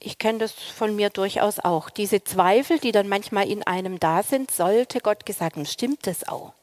Ich 0.04 0.18
kenne 0.18 0.38
das 0.38 0.52
von 0.52 0.96
mir 0.96 1.10
durchaus 1.10 1.60
auch. 1.60 1.88
Diese 1.88 2.24
Zweifel, 2.24 2.80
die 2.80 2.90
dann 2.90 3.08
manchmal 3.08 3.48
in 3.48 3.62
einem 3.62 4.00
da 4.00 4.24
sind, 4.24 4.50
sollte 4.50 5.00
Gott 5.00 5.24
gesagt 5.24 5.56
haben. 5.56 5.66
Stimmt 5.66 6.06
das 6.06 6.26
auch? 6.26 6.54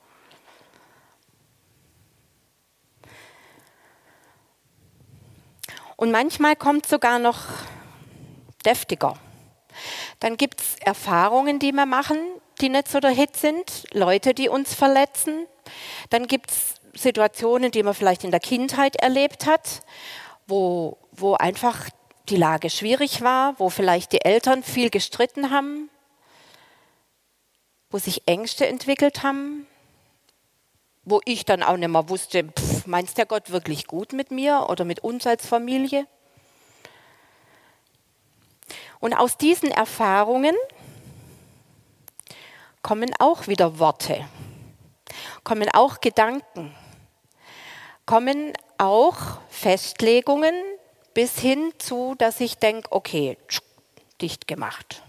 Und 5.96 6.12
manchmal 6.12 6.56
kommt 6.56 6.86
sogar 6.86 7.20
noch 7.20 7.44
deftiger. 8.66 9.18
Dann 10.20 10.38
gibt 10.38 10.62
es 10.62 10.76
Erfahrungen, 10.80 11.60
die 11.60 11.72
wir 11.72 11.86
machen, 11.86 12.18
die 12.62 12.70
nicht 12.70 12.90
so 12.90 13.00
der 13.00 13.12
Hit 13.12 13.38
sind, 13.38 13.86
Leute, 13.94 14.34
die 14.34 14.50
uns 14.50 14.74
verletzen. 14.74 15.46
Dann 16.10 16.28
gibt 16.28 16.52
es 16.52 16.79
Situationen, 16.94 17.72
die 17.72 17.84
man 17.84 17.94
vielleicht 17.94 18.24
in 18.24 18.32
der 18.32 18.40
Kindheit 18.40 18.96
erlebt 18.96 19.46
hat, 19.46 19.82
wo, 20.48 20.98
wo 21.12 21.36
einfach 21.36 21.90
die 22.30 22.36
Lage 22.36 22.70
schwierig 22.70 23.22
war, 23.22 23.60
wo 23.60 23.70
vielleicht 23.70 24.12
die 24.12 24.24
Eltern 24.24 24.64
viel 24.64 24.90
gestritten 24.90 25.50
haben, 25.50 25.90
wo 27.90 27.98
sich 27.98 28.28
Ängste 28.28 28.68
entwickelt 28.68 29.24
haben, 29.24 29.66
wo 31.04 31.22
ich 31.26 31.46
dann 31.46 31.64
auch 31.64 31.78
nicht 31.78 31.90
mehr 31.90 32.10
wusste, 32.10 32.44
pff, 32.44 32.86
meinst 32.86 33.18
der 33.18 33.26
Gott 33.26 33.50
wirklich 33.52 33.88
gut 33.88 34.14
mit 34.14 34.32
mir 34.32 34.68
oder 34.70 34.86
mit 34.86 35.00
uns 35.00 35.26
als 35.26 35.46
Familie? 35.46 36.06
Und 39.00 39.14
aus 39.14 39.38
diesen 39.38 39.72
Erfahrungen 39.72 40.56
kommen 42.82 43.12
auch 43.18 43.48
wieder 43.48 43.80
Worte, 43.80 44.28
kommen 45.44 45.70
auch 45.70 46.02
Gedanken, 46.02 46.76
kommen 48.10 48.54
auch 48.80 49.40
Festlegungen 49.50 50.56
bis 51.14 51.38
hin 51.38 51.72
zu, 51.78 52.16
dass 52.18 52.40
ich 52.40 52.58
denke, 52.58 52.92
okay, 52.92 53.38
dicht 54.20 54.48
gemacht. 54.48 55.04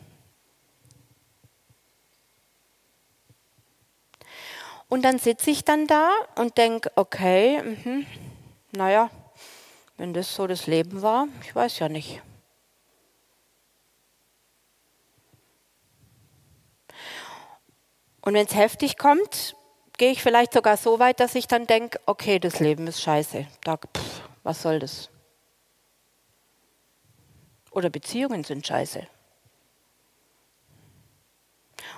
Und 4.91 5.01
dann 5.01 5.19
sitze 5.19 5.51
ich 5.51 5.65
dann 5.65 5.87
da 5.87 6.11
und 6.35 6.59
denke, 6.59 6.93
okay, 6.95 7.63
mh, 7.63 8.05
naja, 8.73 9.09
wenn 9.97 10.13
das 10.13 10.35
so 10.35 10.47
das 10.47 10.67
Leben 10.67 11.01
war, 11.01 11.27
ich 11.43 11.55
weiß 11.55 11.79
ja 11.79 11.89
nicht. 11.89 12.21
Und 18.21 18.35
wenn 18.35 18.45
es 18.45 18.55
heftig 18.55 18.99
kommt, 18.99 19.57
gehe 20.01 20.13
ich 20.13 20.23
vielleicht 20.23 20.55
sogar 20.55 20.79
so 20.79 20.99
weit, 20.99 21.21
dass 21.21 21.35
ich 21.35 21.47
dann 21.47 21.67
denke, 21.67 22.01
okay, 22.07 22.39
das 22.39 22.59
Leben 22.59 22.87
ist 22.87 23.03
scheiße. 23.03 23.47
Da, 23.65 23.77
pff, 23.77 24.23
was 24.43 24.63
soll 24.63 24.79
das? 24.79 25.11
Oder 27.71 27.91
Beziehungen 27.91 28.43
sind 28.43 28.67
scheiße. 28.67 29.07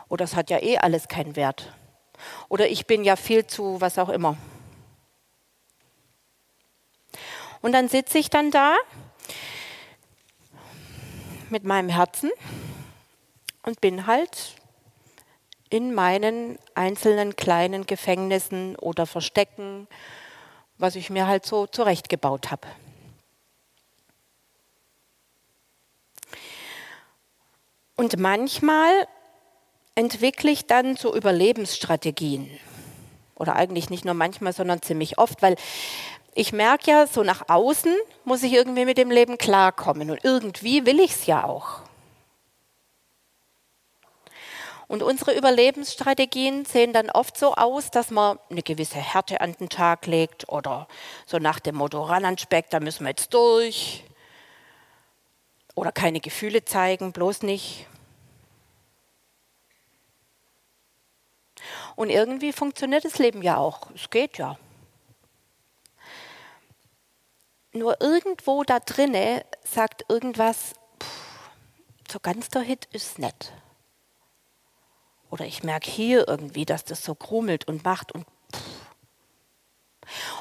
Oder 0.08 0.24
es 0.24 0.34
hat 0.34 0.50
ja 0.50 0.60
eh 0.60 0.78
alles 0.78 1.06
keinen 1.06 1.36
Wert. 1.36 1.72
Oder 2.48 2.68
ich 2.68 2.88
bin 2.88 3.04
ja 3.04 3.14
viel 3.14 3.46
zu 3.46 3.80
was 3.80 3.96
auch 4.00 4.08
immer. 4.08 4.36
Und 7.60 7.70
dann 7.70 7.88
sitze 7.88 8.18
ich 8.18 8.30
dann 8.30 8.50
da 8.50 8.74
mit 11.50 11.62
meinem 11.62 11.88
Herzen 11.88 12.32
und 13.62 13.80
bin 13.80 14.08
halt 14.08 14.56
in 15.72 15.94
meinen 15.94 16.58
einzelnen 16.74 17.34
kleinen 17.34 17.86
Gefängnissen 17.86 18.76
oder 18.76 19.06
Verstecken, 19.06 19.88
was 20.76 20.96
ich 20.96 21.08
mir 21.08 21.26
halt 21.26 21.46
so 21.46 21.66
zurechtgebaut 21.66 22.50
habe. 22.50 22.68
Und 27.96 28.18
manchmal 28.18 29.08
entwickle 29.94 30.50
ich 30.50 30.66
dann 30.66 30.96
so 30.96 31.16
Überlebensstrategien. 31.16 32.50
Oder 33.34 33.56
eigentlich 33.56 33.88
nicht 33.88 34.04
nur 34.04 34.14
manchmal, 34.14 34.52
sondern 34.52 34.82
ziemlich 34.82 35.16
oft, 35.16 35.40
weil 35.40 35.56
ich 36.34 36.52
merke 36.52 36.90
ja, 36.90 37.06
so 37.06 37.22
nach 37.22 37.48
außen 37.48 37.94
muss 38.24 38.42
ich 38.42 38.52
irgendwie 38.52 38.84
mit 38.84 38.98
dem 38.98 39.10
Leben 39.10 39.38
klarkommen. 39.38 40.10
Und 40.10 40.22
irgendwie 40.22 40.84
will 40.84 41.00
ich 41.00 41.12
es 41.12 41.26
ja 41.26 41.44
auch. 41.44 41.80
Und 44.92 45.02
unsere 45.02 45.34
Überlebensstrategien 45.34 46.66
sehen 46.66 46.92
dann 46.92 47.08
oft 47.08 47.38
so 47.38 47.54
aus, 47.54 47.90
dass 47.90 48.10
man 48.10 48.38
eine 48.50 48.62
gewisse 48.62 48.98
Härte 48.98 49.40
an 49.40 49.54
den 49.54 49.70
Tag 49.70 50.04
legt 50.04 50.50
oder 50.50 50.86
so 51.24 51.38
nach 51.38 51.60
dem 51.60 51.76
Motto 51.76 52.02
ran 52.02 52.26
an 52.26 52.36
Speck, 52.36 52.68
da 52.68 52.78
müssen 52.78 53.04
wir 53.04 53.08
jetzt 53.08 53.32
durch. 53.32 54.04
Oder 55.74 55.92
keine 55.92 56.20
Gefühle 56.20 56.66
zeigen, 56.66 57.12
bloß 57.12 57.40
nicht. 57.40 57.86
Und 61.96 62.10
irgendwie 62.10 62.52
funktioniert 62.52 63.06
das 63.06 63.18
Leben 63.18 63.40
ja 63.40 63.56
auch. 63.56 63.90
Es 63.94 64.10
geht 64.10 64.36
ja. 64.36 64.58
nur 67.72 67.98
irgendwo 68.02 68.62
da 68.62 68.78
drinne 68.78 69.46
sagt 69.64 70.04
irgendwas, 70.10 70.74
pff, 71.02 71.50
so 72.10 72.20
ganz 72.20 72.50
der 72.50 72.60
Hit 72.60 72.84
ist 72.92 73.18
nett. 73.18 73.54
Oder 75.32 75.46
ich 75.46 75.62
merke 75.62 75.90
hier 75.90 76.28
irgendwie, 76.28 76.66
dass 76.66 76.84
das 76.84 77.02
so 77.02 77.14
krummelt 77.14 77.66
und 77.66 77.84
macht 77.84 78.12
und. 78.12 78.26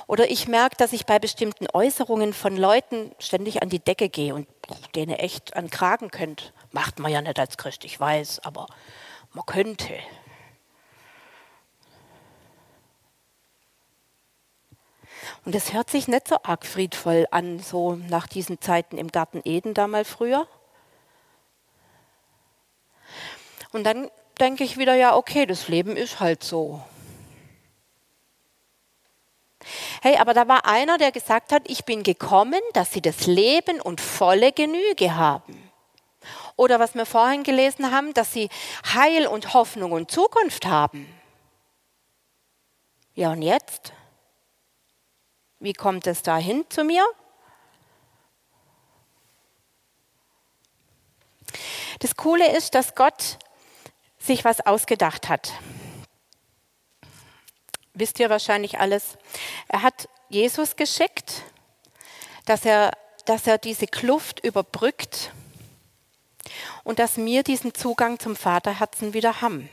Oder 0.06 0.30
ich 0.30 0.50
merke, 0.50 0.76
dass 0.76 0.92
ich 0.92 1.06
bei 1.06 1.18
bestimmten 1.18 1.68
Äußerungen 1.72 2.34
von 2.34 2.58
Leuten 2.58 3.16
ständig 3.18 3.62
an 3.62 3.70
die 3.70 3.80
Decke 3.80 4.10
gehe 4.10 4.36
und 4.36 4.50
denen 4.94 5.14
echt 5.14 5.56
an 5.56 5.70
Kragen 5.70 6.12
könnte. 6.12 6.52
Macht 6.74 7.00
man 7.00 7.10
ja 7.10 7.22
nicht 7.22 7.40
als 7.40 7.56
Christ, 7.56 7.86
ich 7.86 7.98
weiß, 7.98 8.42
aber 8.44 8.68
man 9.32 9.46
könnte. 9.46 9.98
Und 15.46 15.56
es 15.56 15.72
hört 15.72 15.90
sich 15.90 16.10
nicht 16.10 16.28
so 16.28 16.36
arg 16.44 16.66
friedvoll 16.66 17.28
an, 17.32 17.60
so 17.60 17.96
nach 17.96 18.28
diesen 18.28 18.60
Zeiten 18.60 18.98
im 18.98 19.08
Garten 19.08 19.40
Eden 19.46 19.74
da 19.74 19.88
mal 19.88 20.04
früher. 20.04 20.50
Und 23.72 23.86
dann 23.86 24.12
denke 24.40 24.64
ich 24.64 24.78
wieder, 24.78 24.96
ja, 24.96 25.16
okay, 25.16 25.46
das 25.46 25.68
Leben 25.68 25.96
ist 25.96 26.20
halt 26.20 26.44
so. 26.44 26.82
Hey, 30.02 30.18
aber 30.18 30.34
da 30.34 30.48
war 30.48 30.66
einer, 30.66 30.98
der 30.98 31.12
gesagt 31.12 31.52
hat, 31.52 31.64
ich 31.68 31.86
bin 31.86 32.04
gekommen, 32.04 32.62
dass 32.74 32.92
sie 32.92 33.02
das 33.02 33.28
Leben 33.28 33.80
und 33.80 34.02
volle 34.02 34.52
Genüge 34.52 35.16
haben. 35.16 35.72
Oder 36.56 36.80
was 36.80 36.96
wir 36.96 37.06
vorhin 37.06 37.44
gelesen 37.44 37.92
haben, 37.92 38.14
dass 38.14 38.34
sie 38.34 38.50
Heil 38.94 39.28
und 39.28 39.54
Hoffnung 39.54 39.92
und 39.92 40.12
Zukunft 40.12 40.66
haben. 40.66 41.08
Ja, 43.14 43.32
und 43.32 43.42
jetzt? 43.42 43.94
Wie 45.60 45.74
kommt 45.74 46.08
es 46.08 46.24
dahin 46.24 46.66
zu 46.70 46.84
mir? 46.84 47.06
Das 52.00 52.16
Coole 52.16 52.56
ist, 52.56 52.74
dass 52.74 52.96
Gott 52.96 53.38
sich 54.22 54.46
was 54.46 54.62
ausgedacht 54.62 55.30
hat. 55.30 55.54
Wisst 57.94 58.20
ihr 58.20 58.30
wahrscheinlich 58.30 58.80
alles. 58.80 59.18
Er 59.68 59.82
hat 59.82 60.08
Jesus 60.30 60.76
geschickt, 60.76 61.44
dass 62.46 62.64
er, 62.64 62.92
dass 63.26 63.48
er 63.48 63.58
diese 63.58 63.88
Kluft 63.88 64.40
überbrückt 64.44 65.32
und 66.84 67.00
dass 67.00 67.18
wir 67.18 67.44
diesen 67.44 67.74
Zugang 67.74 68.20
zum 68.20 68.36
Vaterherzen 68.36 69.14
wieder 69.14 69.42
haben. 69.42 69.70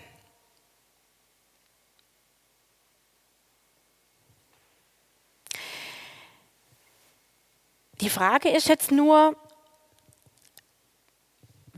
Die 8.01 8.11
Frage 8.11 8.49
ist 8.49 8.69
jetzt 8.69 8.93
nur, 8.93 9.37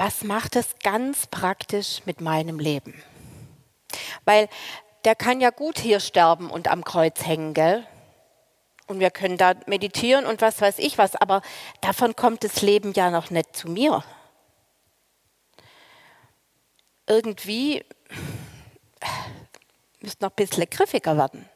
was 0.01 0.25
macht 0.25 0.57
es 0.57 0.77
ganz 0.83 1.27
praktisch 1.27 2.01
mit 2.07 2.23
meinem 2.23 2.59
Leben? 2.59 2.95
Weil 4.25 4.49
der 5.05 5.15
kann 5.15 5.43
ja 5.43 5.51
gut 5.51 5.79
hier 5.79 6.01
sterben 6.01 6.51
und 6.51 6.69
am 6.69 6.85
Kreuz 6.85 7.27
hängen, 7.27 7.53
gell? 7.53 7.87
Und 8.87 8.99
wir 8.99 9.11
können 9.11 9.37
da 9.37 9.53
meditieren 9.67 10.25
und 10.25 10.41
was 10.41 10.63
weiß 10.63 10.79
ich 10.79 10.97
was, 10.97 11.17
aber 11.17 11.43
davon 11.83 12.17
kommt 12.17 12.45
das 12.45 12.63
Leben 12.63 12.95
ja 12.95 13.11
noch 13.11 13.29
nicht 13.29 13.55
zu 13.55 13.69
mir. 13.69 14.03
Irgendwie 17.07 17.85
müsste 20.01 20.25
noch 20.25 20.31
ein 20.31 20.37
bisschen 20.37 20.71
griffiger 20.71 21.19
werden. 21.19 21.47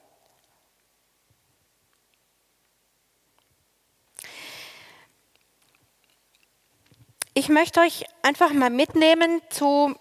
Ich 7.37 7.49
möchte 7.49 7.81
euch 7.81 8.05
einfach 8.23 8.53
mal 8.53 8.71
mitnehmen 8.71 9.43
zu, 9.51 9.97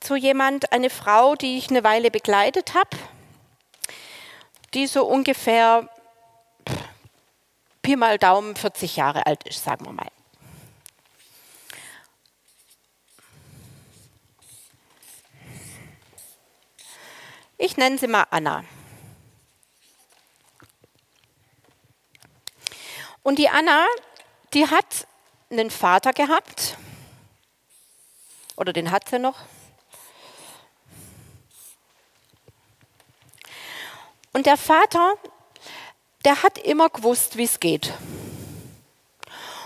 zu 0.00 0.16
jemand, 0.16 0.72
eine 0.72 0.88
Frau, 0.88 1.34
die 1.34 1.58
ich 1.58 1.68
eine 1.68 1.84
Weile 1.84 2.10
begleitet 2.10 2.72
habe, 2.72 2.96
die 4.72 4.86
so 4.86 5.04
ungefähr 5.04 5.90
Pi 7.82 7.96
mal 7.96 8.16
Daumen 8.16 8.56
40 8.56 8.96
Jahre 8.96 9.26
alt 9.26 9.46
ist, 9.46 9.62
sagen 9.62 9.84
wir 9.84 9.92
mal. 9.92 10.08
Ich 17.58 17.76
nenne 17.76 17.98
sie 17.98 18.06
mal 18.06 18.24
Anna. 18.30 18.64
Und 23.22 23.38
die 23.38 23.50
Anna, 23.50 23.84
die 24.54 24.66
hat 24.66 25.06
einen 25.50 25.70
Vater 25.70 26.12
gehabt, 26.12 26.76
oder 28.56 28.72
den 28.72 28.90
hat 28.90 29.08
sie 29.08 29.18
noch. 29.18 29.36
Und 34.32 34.46
der 34.46 34.56
Vater, 34.56 35.14
der 36.24 36.42
hat 36.42 36.58
immer 36.58 36.90
gewusst, 36.90 37.36
wie 37.36 37.44
es 37.44 37.60
geht. 37.60 37.92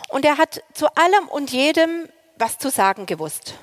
Und 0.09 0.25
er 0.25 0.39
hat 0.39 0.63
zu 0.75 0.95
allem 0.95 1.29
und 1.29 1.51
jedem 1.51 2.09
was 2.37 2.59
zu 2.59 2.71
sagen 2.71 3.07
gewusst. 3.07 3.55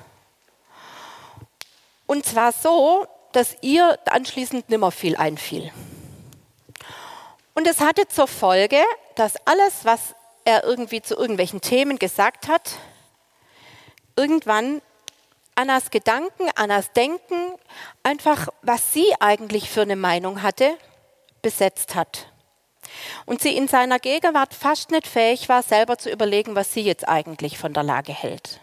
Und 2.06 2.26
zwar 2.26 2.52
so, 2.52 3.06
dass 3.32 3.56
ihr 3.60 3.98
anschließend 4.06 4.68
nimmer 4.68 4.90
viel 4.90 5.16
einfiel. 5.16 5.72
Und 7.54 7.66
es 7.66 7.80
hatte 7.80 8.08
zur 8.08 8.26
Folge, 8.26 8.82
dass 9.14 9.34
alles, 9.46 9.84
was 9.84 10.14
er 10.44 10.64
irgendwie 10.64 11.02
zu 11.02 11.16
irgendwelchen 11.16 11.60
Themen 11.60 11.98
gesagt 11.98 12.48
hat, 12.48 12.78
irgendwann 14.16 14.82
Annas 15.54 15.90
Gedanken, 15.90 16.48
Annas 16.54 16.92
Denken, 16.92 17.54
einfach 18.02 18.48
was 18.62 18.92
sie 18.92 19.12
eigentlich 19.20 19.70
für 19.70 19.82
eine 19.82 19.96
Meinung 19.96 20.42
hatte, 20.42 20.76
besetzt 21.42 21.94
hat. 21.94 22.26
Und 23.26 23.40
sie 23.40 23.56
in 23.56 23.68
seiner 23.68 23.98
Gegenwart 23.98 24.54
fast 24.54 24.90
nicht 24.90 25.06
fähig 25.06 25.48
war, 25.48 25.62
selber 25.62 25.98
zu 25.98 26.10
überlegen, 26.10 26.56
was 26.56 26.72
sie 26.72 26.82
jetzt 26.82 27.06
eigentlich 27.08 27.58
von 27.58 27.72
der 27.72 27.82
Lage 27.82 28.12
hält. 28.12 28.60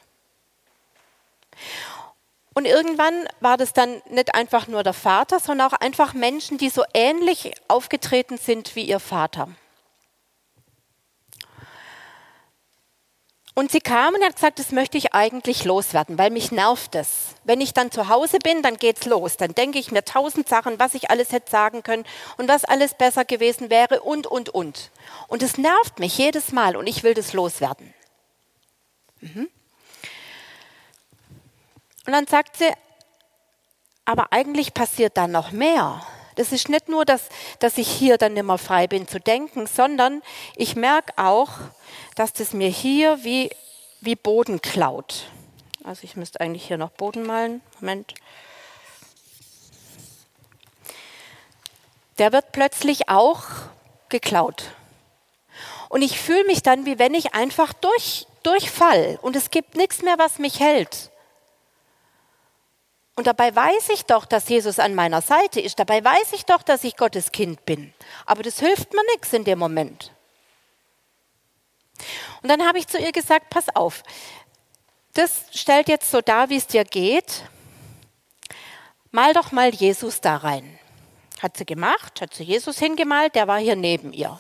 Und 2.54 2.66
irgendwann 2.66 3.28
war 3.40 3.58
das 3.58 3.74
dann 3.74 4.02
nicht 4.10 4.34
einfach 4.34 4.68
nur 4.68 4.82
der 4.82 4.94
Vater, 4.94 5.40
sondern 5.40 5.68
auch 5.68 5.80
einfach 5.80 6.16
Menschen, 6.16 6.58
die 6.58 6.70
so 6.70 6.84
ähnlich 6.94 7.54
aufgetreten 7.68 8.40
sind 8.40 8.76
wie 8.76 8.82
ihr 8.84 9.00
Vater. 9.00 9.50
Und 13.58 13.72
sie 13.72 13.80
kam 13.80 14.14
und 14.14 14.24
hat 14.24 14.36
gesagt, 14.36 14.60
das 14.60 14.72
möchte 14.72 15.00
ich 15.00 15.16
eigentlich 15.16 15.66
loswerden, 15.66 16.20
weil 16.20 16.30
mich 16.30 16.52
nervt 16.52 16.94
es. 16.94 17.34
Wenn 17.44 17.60
ich 17.60 17.74
dann 17.74 17.90
zu 17.90 18.08
Hause 18.08 18.38
bin, 18.38 18.62
dann 18.62 18.78
geht's 18.78 19.08
los. 19.08 19.36
Dann 19.36 19.56
denke 19.56 19.80
ich 19.80 19.92
mir 19.92 20.06
tausend 20.06 20.48
Sachen, 20.48 20.78
was 20.78 20.94
ich 20.94 21.10
alles 21.10 21.32
hätte 21.32 21.50
sagen 21.50 21.82
können 21.82 22.06
und 22.38 22.48
was 22.48 22.66
alles 22.66 22.94
besser 22.94 23.26
gewesen 23.26 23.72
wäre 23.72 24.02
und, 24.02 24.28
und, 24.28 24.50
und. 24.50 24.92
Und 25.28 25.42
es 25.42 25.58
nervt 25.58 25.98
mich 25.98 26.20
jedes 26.20 26.52
Mal 26.52 26.76
und 26.76 26.86
ich 26.86 27.02
will 27.02 27.16
das 27.16 27.34
loswerden. 27.34 27.96
Mhm. 29.22 29.50
Und 32.06 32.14
dann 32.14 32.28
sagt 32.28 32.58
sie, 32.58 32.70
aber 34.06 34.34
eigentlich 34.34 34.76
passiert 34.76 35.18
da 35.18 35.28
noch 35.28 35.50
mehr. 35.50 36.06
Das 36.38 36.52
ist 36.52 36.70
nicht 36.70 36.88
nur, 36.88 37.04
dass, 37.04 37.30
dass 37.60 37.78
ich 37.78 37.88
hier 37.88 38.18
dann 38.18 38.36
nicht 38.36 38.46
mehr 38.46 38.60
frei 38.60 38.88
bin 38.88 39.08
zu 39.08 39.20
denken, 39.20 39.66
sondern 39.68 40.22
ich 40.56 40.76
merke 40.76 41.14
auch, 41.18 41.50
dass 42.16 42.32
das 42.32 42.54
mir 42.54 42.70
hier 42.70 43.24
wie, 43.24 43.50
wie 44.02 44.16
Boden 44.16 44.62
klaut. 44.62 45.26
Also 45.84 46.04
ich 46.04 46.16
müsste 46.16 46.40
eigentlich 46.40 46.68
hier 46.68 46.78
noch 46.78 46.92
Boden 46.92 47.26
malen. 47.26 47.62
Moment. 47.80 48.14
Der 52.20 52.32
wird 52.32 52.52
plötzlich 52.52 53.10
auch 53.10 53.44
geklaut. 54.10 54.72
Und 55.90 56.04
ich 56.04 56.20
fühle 56.20 56.46
mich 56.46 56.62
dann, 56.62 56.86
wie 56.86 57.00
wenn 57.00 57.16
ich 57.16 57.34
einfach 57.34 57.74
durch, 57.74 58.28
durchfall 58.44 59.18
und 59.22 59.36
es 59.36 59.50
gibt 59.50 59.76
nichts 59.76 60.04
mehr, 60.04 60.20
was 60.20 60.38
mich 60.38 60.60
hält. 60.60 61.10
Und 63.18 63.26
dabei 63.26 63.54
weiß 63.54 63.90
ich 63.90 64.06
doch, 64.06 64.26
dass 64.26 64.48
Jesus 64.48 64.78
an 64.78 64.94
meiner 64.94 65.22
Seite 65.22 65.60
ist. 65.60 65.80
Dabei 65.80 66.04
weiß 66.04 66.34
ich 66.34 66.46
doch, 66.46 66.62
dass 66.62 66.84
ich 66.84 66.96
Gottes 66.96 67.32
Kind 67.32 67.66
bin. 67.66 67.92
Aber 68.28 68.44
das 68.44 68.60
hilft 68.60 68.94
mir 68.94 69.02
nichts 69.12 69.34
in 69.34 69.44
dem 69.44 69.58
Moment. 69.58 70.14
Und 72.44 72.50
dann 72.50 72.64
habe 72.64 72.78
ich 72.78 72.88
zu 72.88 73.00
ihr 73.00 73.12
gesagt, 73.12 73.50
pass 73.50 73.76
auf, 73.76 74.04
das 75.16 75.46
stellt 75.52 75.90
jetzt 75.90 76.12
so 76.12 76.22
dar, 76.22 76.50
wie 76.50 76.58
es 76.58 76.68
dir 76.68 76.84
geht. 76.84 77.44
Mal 79.10 79.34
doch 79.34 79.52
mal 79.52 79.74
Jesus 79.74 80.22
da 80.22 80.38
rein. 80.38 80.78
Hat 81.42 81.58
sie 81.58 81.66
gemacht, 81.66 82.22
hat 82.22 82.36
sie 82.36 82.44
Jesus 82.44 82.78
hingemalt, 82.78 83.34
der 83.34 83.48
war 83.48 83.58
hier 83.58 83.76
neben 83.76 84.14
ihr. 84.14 84.40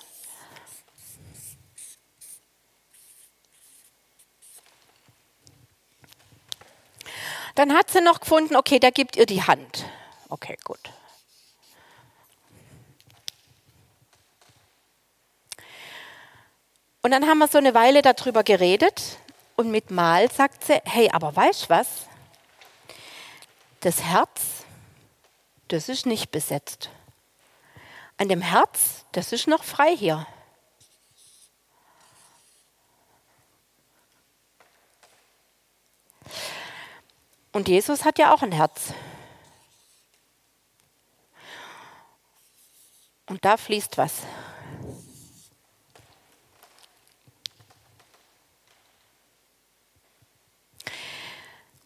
Dann 7.57 7.73
hat 7.73 7.89
sie 7.89 8.01
noch 8.01 8.19
gefunden, 8.19 8.55
okay, 8.55 8.77
der 8.77 8.91
gibt 8.91 9.15
ihr 9.15 9.25
die 9.25 9.41
Hand. 9.41 9.83
Okay, 10.29 10.59
gut. 10.63 10.91
Und 17.01 17.09
dann 17.09 17.25
haben 17.25 17.39
wir 17.39 17.47
so 17.47 17.57
eine 17.57 17.73
Weile 17.73 18.03
darüber 18.03 18.43
geredet 18.43 19.17
und 19.55 19.71
mit 19.71 19.89
Mal 19.89 20.29
sagt 20.31 20.65
sie, 20.65 20.79
hey, 20.85 21.09
aber 21.11 21.35
weißt 21.35 21.63
du 21.63 21.69
was? 21.69 22.05
Das 23.79 24.03
Herz, 24.03 24.65
das 25.67 25.89
ist 25.89 26.05
nicht 26.05 26.29
besetzt. 26.29 26.91
An 28.17 28.29
dem 28.29 28.41
Herz, 28.41 29.03
das 29.13 29.33
ist 29.33 29.47
noch 29.47 29.63
frei 29.63 29.97
hier. 29.97 30.27
Und 37.57 37.67
Jesus 37.67 38.05
hat 38.05 38.19
ja 38.19 38.35
auch 38.35 38.43
ein 38.43 38.51
Herz. 38.51 38.93
Und 43.25 43.43
da 43.43 43.57
fließt 43.57 43.97
was. 43.97 44.13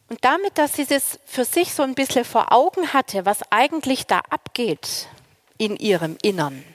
Und 0.09 0.25
damit, 0.25 0.57
dass 0.57 0.73
sie 0.73 0.85
das 0.85 1.19
für 1.25 1.45
sich 1.45 1.73
so 1.73 1.83
ein 1.83 1.95
bisschen 1.95 2.25
vor 2.25 2.51
Augen 2.51 2.91
hatte, 2.91 3.25
was 3.25 3.39
eigentlich 3.49 4.05
da 4.07 4.19
abgeht 4.29 5.07
in 5.57 5.77
ihrem 5.77 6.17
Innern, 6.21 6.65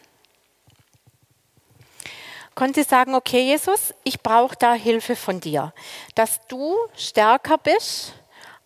konnte 2.54 2.82
sie 2.82 2.88
sagen, 2.88 3.14
okay 3.14 3.42
Jesus, 3.42 3.92
ich 4.04 4.22
brauche 4.22 4.56
da 4.56 4.72
Hilfe 4.72 5.16
von 5.16 5.38
dir, 5.38 5.74
dass 6.14 6.46
du 6.46 6.74
stärker 6.96 7.58
bist 7.58 8.14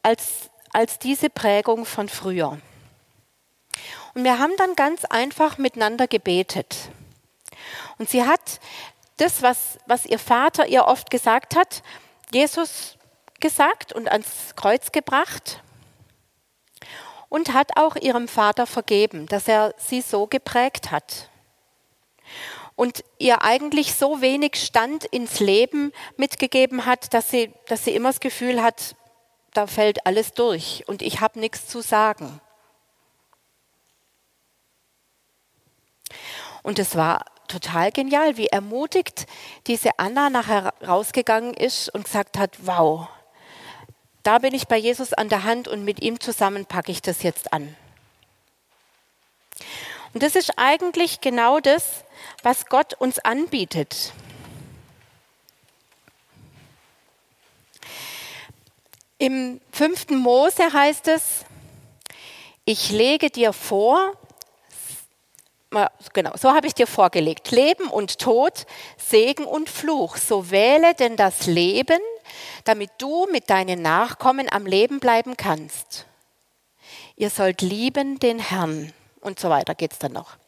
als, 0.03 0.51
als 0.73 0.99
diese 0.99 1.31
Prägung 1.31 1.85
von 1.85 2.09
früher. 2.09 2.59
Und 4.15 4.25
wir 4.25 4.39
haben 4.39 4.57
dann 4.57 4.75
ganz 4.75 5.05
einfach 5.05 5.59
miteinander 5.59 6.07
gebetet. 6.07 6.91
Und 7.99 8.09
sie 8.09 8.25
hat 8.25 8.61
das, 9.19 9.43
was, 9.43 9.79
was 9.87 10.07
ihr 10.07 10.19
Vater 10.19 10.67
ihr 10.67 10.87
oft 10.87 11.11
gesagt 11.11 11.55
hat, 11.55 11.83
Jesus 12.33 12.97
gesagt 13.41 13.93
und 13.93 14.11
ans 14.11 14.55
Kreuz 14.57 14.93
gebracht 14.93 15.63
und 17.29 17.53
hat 17.53 17.77
auch 17.77 17.97
ihrem 17.97 18.29
Vater 18.29 18.67
vergeben, 18.67 19.27
dass 19.27 19.49
er 19.49 19.75
sie 19.79 20.01
so 20.01 20.27
geprägt 20.27 20.91
hat 20.91 21.31
und 22.77 23.05
ihr 23.19 23.43
eigentlich 23.43 23.95
so 23.95 24.21
wenig 24.21 24.57
Stand 24.57 25.05
ins 25.05 25.41
Leben 25.41 25.93
mitgegeben 26.17 26.87
hat, 26.87 27.13
dass 27.13 27.31
sie, 27.31 27.53
dass 27.67 27.85
sie 27.85 27.95
immer 27.95 28.09
das 28.09 28.21
Gefühl 28.21 28.63
hat, 28.63 28.97
da 29.53 29.67
fällt 29.67 30.07
alles 30.07 30.33
durch 30.33 30.85
und 30.87 31.03
ich 31.03 31.21
habe 31.21 31.41
nichts 31.41 31.67
zu 31.67 31.81
sagen. 31.81 32.41
Und 36.63 36.79
es 36.79 36.95
war 36.95 37.25
total 37.49 37.91
genial, 37.91 38.37
wie 38.37 38.47
ermutigt 38.47 39.27
diese 39.67 39.99
Anna 39.99 40.31
nachher 40.31 40.75
rausgegangen 40.87 41.55
ist 41.55 41.89
und 41.89 42.05
gesagt 42.05 42.39
hat, 42.39 42.57
wow, 42.63 43.09
da 44.23 44.39
bin 44.39 44.55
ich 44.55 44.69
bei 44.69 44.77
Jesus 44.77 45.13
an 45.13 45.29
der 45.29 45.45
Hand 45.45 45.67
und 45.67 45.85
mit 45.85 46.03
ihm 46.03 46.21
zusammen 46.21 46.67
packe 46.67 46.93
ich 46.93 47.03
das 47.03 47.23
jetzt 47.23 47.53
an. 47.53 47.75
Und 50.13 50.23
das 50.23 50.37
ist 50.37 50.53
eigentlich 50.57 51.21
genau 51.21 51.61
das, 51.61 52.05
was 52.43 52.67
Gott 52.67 52.95
uns 52.95 53.19
anbietet. 53.21 54.13
Im 59.21 59.61
fünften 59.71 60.17
Mose 60.17 60.73
heißt 60.73 61.07
es, 61.09 61.45
ich 62.65 62.91
lege 62.91 63.29
dir 63.29 63.53
vor, 63.53 64.15
genau, 66.15 66.31
so 66.39 66.55
habe 66.55 66.67
ich 66.67 66.73
dir 66.73 66.87
vorgelegt, 66.87 67.51
Leben 67.51 67.89
und 67.89 68.19
Tod, 68.19 68.65
Segen 68.97 69.45
und 69.45 69.69
Fluch, 69.69 70.17
so 70.17 70.51
wähle 70.51 70.95
denn 70.95 71.17
das 71.17 71.45
Leben, 71.45 72.01
damit 72.65 72.93
du 72.97 73.27
mit 73.31 73.51
deinen 73.51 73.83
Nachkommen 73.83 74.51
am 74.51 74.65
Leben 74.65 75.01
bleiben 75.01 75.37
kannst. 75.37 76.07
Ihr 77.15 77.29
sollt 77.29 77.61
lieben 77.61 78.19
den 78.21 78.39
Herrn 78.39 78.91
und 79.21 79.39
so 79.39 79.51
weiter 79.51 79.75
geht 79.75 79.93
es 79.93 79.99
dann 79.99 80.13
noch. 80.13 80.39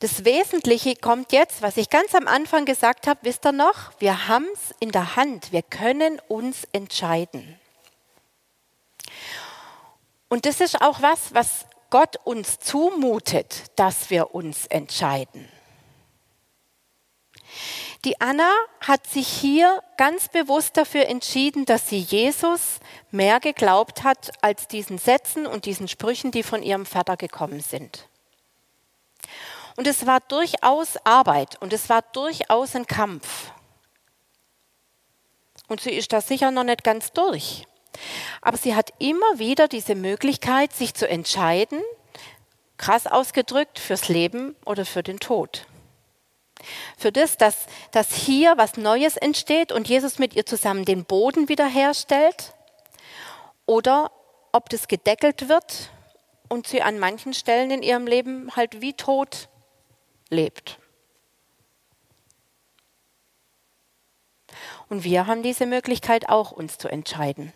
Das 0.00 0.24
Wesentliche 0.24 0.96
kommt 0.96 1.32
jetzt, 1.32 1.62
was 1.62 1.76
ich 1.76 1.88
ganz 1.88 2.14
am 2.14 2.26
Anfang 2.26 2.64
gesagt 2.64 3.06
habe, 3.06 3.20
wisst 3.22 3.46
ihr 3.46 3.52
noch? 3.52 3.92
Wir 4.00 4.28
haben 4.28 4.46
es 4.52 4.74
in 4.80 4.90
der 4.90 5.16
Hand, 5.16 5.52
wir 5.52 5.62
können 5.62 6.20
uns 6.28 6.64
entscheiden. 6.72 7.58
Und 10.28 10.46
das 10.46 10.60
ist 10.60 10.80
auch 10.80 11.00
was, 11.00 11.32
was 11.32 11.66
Gott 11.90 12.16
uns 12.24 12.58
zumutet, 12.58 13.70
dass 13.76 14.10
wir 14.10 14.34
uns 14.34 14.66
entscheiden. 14.66 15.48
Die 18.04 18.20
Anna 18.20 18.50
hat 18.80 19.06
sich 19.06 19.28
hier 19.28 19.82
ganz 19.96 20.28
bewusst 20.28 20.76
dafür 20.76 21.06
entschieden, 21.06 21.64
dass 21.64 21.88
sie 21.88 22.00
Jesus 22.00 22.80
mehr 23.10 23.40
geglaubt 23.40 24.02
hat 24.02 24.32
als 24.42 24.66
diesen 24.68 24.98
Sätzen 24.98 25.46
und 25.46 25.64
diesen 25.64 25.88
Sprüchen, 25.88 26.32
die 26.32 26.42
von 26.42 26.62
ihrem 26.62 26.84
Vater 26.84 27.16
gekommen 27.16 27.60
sind. 27.60 28.08
Und 29.76 29.86
es 29.86 30.06
war 30.06 30.20
durchaus 30.20 30.96
Arbeit 31.04 31.60
und 31.60 31.72
es 31.72 31.88
war 31.88 32.02
durchaus 32.12 32.76
ein 32.76 32.86
Kampf. 32.86 33.50
Und 35.68 35.80
sie 35.80 35.90
ist 35.90 36.12
da 36.12 36.20
sicher 36.20 36.50
noch 36.50 36.64
nicht 36.64 36.84
ganz 36.84 37.12
durch. 37.12 37.66
Aber 38.40 38.56
sie 38.56 38.74
hat 38.74 38.92
immer 38.98 39.38
wieder 39.38 39.68
diese 39.68 39.94
Möglichkeit, 39.94 40.72
sich 40.72 40.94
zu 40.94 41.08
entscheiden, 41.08 41.80
krass 42.76 43.06
ausgedrückt, 43.06 43.78
fürs 43.78 44.08
Leben 44.08 44.56
oder 44.64 44.84
für 44.84 45.02
den 45.02 45.20
Tod. 45.20 45.66
Für 46.96 47.12
das, 47.12 47.36
dass, 47.36 47.66
dass 47.90 48.14
hier 48.14 48.56
was 48.56 48.76
Neues 48.76 49.16
entsteht 49.16 49.72
und 49.72 49.88
Jesus 49.88 50.18
mit 50.18 50.34
ihr 50.34 50.46
zusammen 50.46 50.84
den 50.84 51.04
Boden 51.04 51.48
wiederherstellt 51.48 52.54
oder 53.66 54.10
ob 54.52 54.68
das 54.70 54.88
gedeckelt 54.88 55.48
wird 55.48 55.90
und 56.48 56.66
sie 56.66 56.82
an 56.82 56.98
manchen 56.98 57.34
Stellen 57.34 57.70
in 57.70 57.82
ihrem 57.82 58.06
Leben 58.06 58.54
halt 58.54 58.80
wie 58.80 58.92
tot 58.92 59.48
lebt. 60.30 60.78
Und 64.88 65.04
wir 65.04 65.26
haben 65.26 65.42
diese 65.42 65.66
Möglichkeit 65.66 66.28
auch, 66.28 66.52
uns 66.52 66.78
zu 66.78 66.88
entscheiden. 66.88 67.52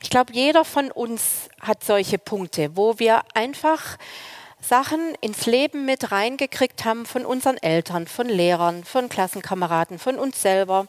Ich 0.00 0.10
glaube, 0.10 0.32
jeder 0.32 0.64
von 0.64 0.90
uns 0.90 1.48
hat 1.60 1.82
solche 1.82 2.18
Punkte, 2.18 2.76
wo 2.76 2.98
wir 2.98 3.22
einfach 3.34 3.98
Sachen 4.60 5.14
ins 5.20 5.46
Leben 5.46 5.84
mit 5.84 6.12
reingekriegt 6.12 6.84
haben 6.84 7.06
von 7.06 7.26
unseren 7.26 7.58
Eltern, 7.58 8.06
von 8.06 8.28
Lehrern, 8.28 8.84
von 8.84 9.08
Klassenkameraden, 9.08 9.98
von 9.98 10.18
uns 10.18 10.40
selber, 10.40 10.86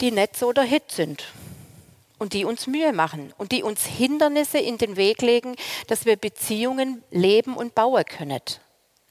die 0.00 0.10
nicht 0.10 0.36
so 0.36 0.52
der 0.52 0.64
Hit 0.64 0.90
sind 0.90 1.24
und 2.24 2.32
die 2.32 2.46
uns 2.46 2.66
Mühe 2.66 2.94
machen 2.94 3.34
und 3.36 3.52
die 3.52 3.62
uns 3.62 3.84
Hindernisse 3.84 4.56
in 4.56 4.78
den 4.78 4.96
Weg 4.96 5.20
legen, 5.20 5.56
dass 5.88 6.06
wir 6.06 6.16
Beziehungen 6.16 7.04
leben 7.10 7.54
und 7.54 7.74
bauen 7.74 8.02
können. 8.06 8.40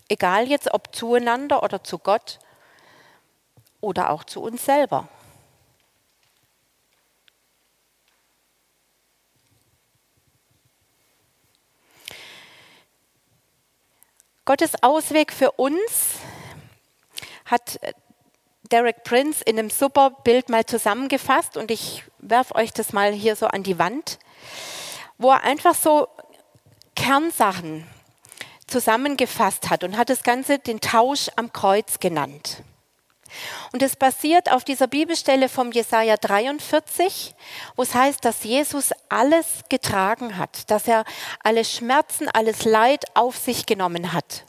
Egal 0.10 0.48
jetzt 0.48 0.74
ob 0.74 0.96
zueinander 0.96 1.62
oder 1.62 1.84
zu 1.84 2.00
Gott 2.00 2.40
oder 3.82 4.10
auch 4.10 4.24
zu 4.24 4.42
uns 4.42 4.66
selber. 4.66 5.08
Gottes 14.44 14.82
Ausweg 14.82 15.32
für 15.32 15.52
uns 15.52 16.16
hat 17.46 17.80
Derek 18.74 19.04
Prince 19.04 19.44
in 19.44 19.60
einem 19.60 19.70
super 19.70 20.10
Bild 20.24 20.50
mal 20.50 20.66
zusammengefasst 20.66 21.58
und 21.58 21.70
ich 21.70 22.04
werfe 22.18 22.56
euch 22.56 22.74
das 22.74 22.92
mal 22.92 23.14
hier 23.14 23.36
so 23.36 23.46
an 23.46 23.62
die 23.62 23.78
Wand, 23.78 24.18
wo 25.20 25.30
er 25.30 25.44
einfach 25.44 25.76
so 25.76 26.08
Kernsachen 26.96 27.86
zusammengefasst 28.66 29.70
hat 29.70 29.84
und 29.84 29.96
hat 29.96 30.10
das 30.10 30.24
Ganze 30.24 30.58
den 30.58 30.82
Tausch 30.82 31.30
am 31.36 31.54
Kreuz 31.54 32.00
genannt. 32.00 32.64
Und 33.74 33.84
es 33.84 33.96
basiert 33.96 34.52
auf 34.52 34.64
dieser 34.64 34.88
Bibelstelle 34.88 35.50
vom 35.50 35.72
Jesaja 35.72 36.18
43, 36.18 37.36
wo 37.76 37.84
es 37.84 37.94
heißt, 37.94 38.26
dass 38.26 38.44
Jesus 38.44 38.90
alles 39.08 39.46
getragen 39.70 40.40
hat, 40.40 40.72
dass 40.72 40.88
er 40.88 41.06
alle 41.44 41.64
Schmerzen, 41.64 42.28
alles 42.28 42.66
Leid 42.66 43.06
auf 43.14 43.38
sich 43.38 43.68
genommen 43.68 44.14
hat. 44.14 44.46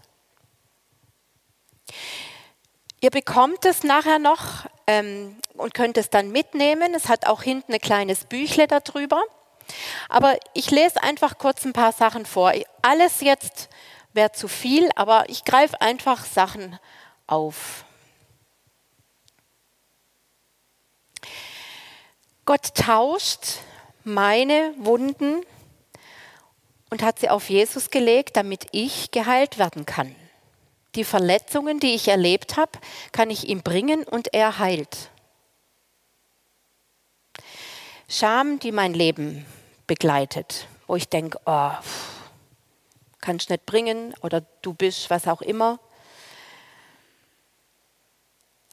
Ihr 3.04 3.10
bekommt 3.10 3.66
es 3.66 3.82
nachher 3.82 4.18
noch 4.18 4.64
ähm, 4.86 5.36
und 5.58 5.74
könnt 5.74 5.98
es 5.98 6.08
dann 6.08 6.30
mitnehmen. 6.30 6.94
Es 6.94 7.10
hat 7.10 7.26
auch 7.26 7.42
hinten 7.42 7.74
ein 7.74 7.78
kleines 7.78 8.24
Büchle 8.24 8.66
darüber. 8.66 9.22
Aber 10.08 10.38
ich 10.54 10.70
lese 10.70 11.02
einfach 11.02 11.36
kurz 11.36 11.66
ein 11.66 11.74
paar 11.74 11.92
Sachen 11.92 12.24
vor. 12.24 12.54
Alles 12.80 13.20
jetzt 13.20 13.68
wäre 14.14 14.32
zu 14.32 14.48
viel, 14.48 14.88
aber 14.96 15.28
ich 15.28 15.44
greife 15.44 15.82
einfach 15.82 16.24
Sachen 16.24 16.78
auf. 17.26 17.84
Gott 22.46 22.74
tauscht 22.74 23.58
meine 24.02 24.72
Wunden 24.78 25.42
und 26.88 27.02
hat 27.02 27.18
sie 27.18 27.28
auf 27.28 27.50
Jesus 27.50 27.90
gelegt, 27.90 28.38
damit 28.38 28.68
ich 28.72 29.10
geheilt 29.10 29.58
werden 29.58 29.84
kann. 29.84 30.16
Die 30.94 31.04
Verletzungen, 31.04 31.80
die 31.80 31.94
ich 31.94 32.08
erlebt 32.08 32.56
habe, 32.56 32.72
kann 33.12 33.30
ich 33.30 33.48
ihm 33.48 33.62
bringen 33.62 34.04
und 34.04 34.32
er 34.32 34.58
heilt. 34.58 35.10
Scham, 38.08 38.58
die 38.58 38.72
mein 38.72 38.94
Leben 38.94 39.44
begleitet, 39.86 40.66
wo 40.86 40.96
ich 40.96 41.08
denke, 41.08 41.40
oh, 41.46 41.70
kann 43.20 43.36
ich 43.36 43.48
nicht 43.48 43.66
bringen 43.66 44.14
oder 44.20 44.42
du 44.62 44.74
bist, 44.74 45.08
was 45.10 45.26
auch 45.26 45.40
immer. 45.40 45.78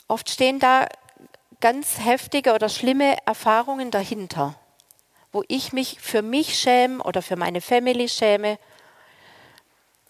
Oft 0.08 0.30
stehen 0.30 0.60
da 0.60 0.88
ganz 1.62 2.00
heftige 2.00 2.54
oder 2.54 2.68
schlimme 2.68 3.16
Erfahrungen 3.26 3.92
dahinter, 3.92 4.56
wo 5.32 5.44
ich 5.48 5.72
mich 5.72 6.02
für 6.02 6.22
mich 6.22 6.60
schäme 6.60 7.02
oder 7.04 7.22
für 7.22 7.38
meine 7.38 7.62
Family 7.62 8.10
schäme 8.10 8.60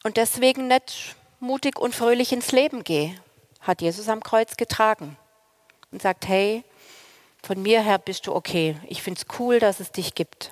und 0.03 0.17
deswegen 0.17 0.67
nicht 0.67 1.15
mutig 1.41 1.79
und 1.79 1.93
fröhlich 1.95 2.31
ins 2.31 2.51
Leben 2.51 2.83
gehe, 2.83 3.15
hat 3.59 3.81
Jesus 3.81 4.07
am 4.07 4.23
Kreuz 4.23 4.55
getragen 4.57 5.17
und 5.91 6.01
sagt, 6.01 6.27
hey, 6.27 6.63
von 7.43 7.61
mir 7.61 7.81
her 7.81 7.97
bist 7.97 8.27
du 8.27 8.33
okay. 8.33 8.77
Ich 8.87 9.01
finde 9.01 9.19
es 9.19 9.39
cool, 9.39 9.59
dass 9.59 9.79
es 9.79 9.91
dich 9.91 10.15
gibt. 10.15 10.51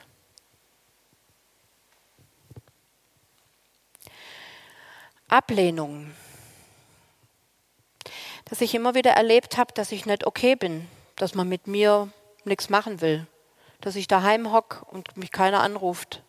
Ablehnung. 5.28 6.12
Dass 8.46 8.62
ich 8.62 8.74
immer 8.74 8.96
wieder 8.96 9.12
erlebt 9.12 9.58
habe, 9.58 9.74
dass 9.74 9.92
ich 9.92 10.08
nicht 10.08 10.26
okay 10.26 10.56
bin, 10.56 10.88
dass 11.16 11.36
man 11.36 11.48
mit 11.48 11.68
mir 11.68 12.10
nichts 12.46 12.70
machen 12.70 13.00
will, 13.02 13.28
dass 13.80 13.96
ich 13.96 14.08
daheim 14.08 14.52
hock 14.52 14.88
und 14.90 15.18
mich 15.18 15.32
keiner 15.32 15.62
anruft. 15.62 16.24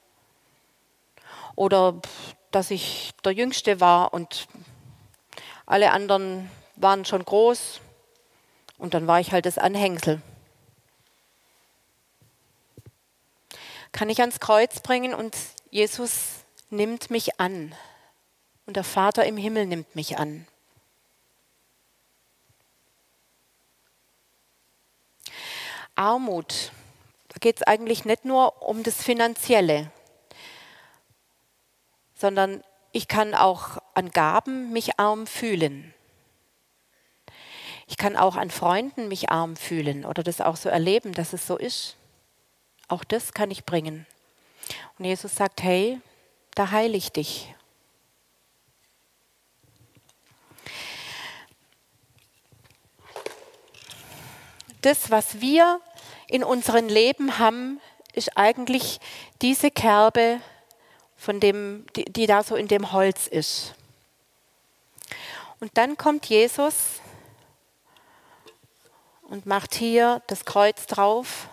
Oder 1.56 2.00
dass 2.50 2.70
ich 2.70 3.12
der 3.24 3.32
Jüngste 3.32 3.80
war 3.80 4.12
und 4.12 4.48
alle 5.66 5.92
anderen 5.92 6.50
waren 6.76 7.04
schon 7.04 7.24
groß 7.24 7.80
und 8.78 8.94
dann 8.94 9.06
war 9.06 9.20
ich 9.20 9.32
halt 9.32 9.46
das 9.46 9.58
Anhängsel. 9.58 10.20
Kann 13.92 14.08
ich 14.08 14.20
ans 14.20 14.40
Kreuz 14.40 14.80
bringen 14.80 15.14
und 15.14 15.36
Jesus 15.70 16.44
nimmt 16.70 17.10
mich 17.10 17.40
an 17.40 17.74
und 18.66 18.76
der 18.76 18.84
Vater 18.84 19.24
im 19.24 19.36
Himmel 19.36 19.66
nimmt 19.66 19.94
mich 19.94 20.18
an. 20.18 20.46
Armut, 25.94 26.72
da 27.28 27.36
geht 27.40 27.56
es 27.56 27.62
eigentlich 27.62 28.04
nicht 28.04 28.24
nur 28.24 28.62
um 28.62 28.82
das 28.82 29.02
Finanzielle, 29.02 29.90
sondern 32.20 32.62
ich 32.92 33.08
kann 33.08 33.34
auch 33.34 33.78
an 33.94 34.10
Gaben 34.10 34.72
mich 34.72 35.00
arm 35.00 35.26
fühlen. 35.26 35.94
Ich 37.86 37.96
kann 37.96 38.16
auch 38.16 38.36
an 38.36 38.50
Freunden 38.50 39.08
mich 39.08 39.30
arm 39.30 39.56
fühlen 39.56 40.04
oder 40.04 40.22
das 40.22 40.40
auch 40.40 40.56
so 40.56 40.68
erleben, 40.68 41.12
dass 41.12 41.32
es 41.32 41.46
so 41.46 41.56
ist. 41.56 41.96
Auch 42.88 43.04
das 43.04 43.32
kann 43.32 43.50
ich 43.50 43.64
bringen. 43.64 44.06
Und 44.98 45.06
Jesus 45.06 45.34
sagt, 45.34 45.62
hey, 45.62 46.00
da 46.54 46.70
heile 46.70 46.96
ich 46.96 47.10
dich. 47.10 47.54
Das, 54.82 55.10
was 55.10 55.40
wir 55.40 55.80
in 56.28 56.44
unserem 56.44 56.86
Leben 56.86 57.38
haben, 57.38 57.80
ist 58.12 58.36
eigentlich 58.36 58.98
diese 59.42 59.70
Kerbe, 59.70 60.40
von 61.20 61.38
dem, 61.38 61.84
die, 61.96 62.06
die 62.06 62.26
da 62.26 62.42
so 62.42 62.56
in 62.56 62.66
dem 62.66 62.92
Holz 62.92 63.26
ist. 63.26 63.74
Und 65.60 65.76
dann 65.76 65.98
kommt 65.98 66.24
Jesus 66.24 66.74
und 69.24 69.44
macht 69.44 69.74
hier 69.74 70.22
das 70.28 70.46
Kreuz 70.46 70.86
drauf. 70.86 71.48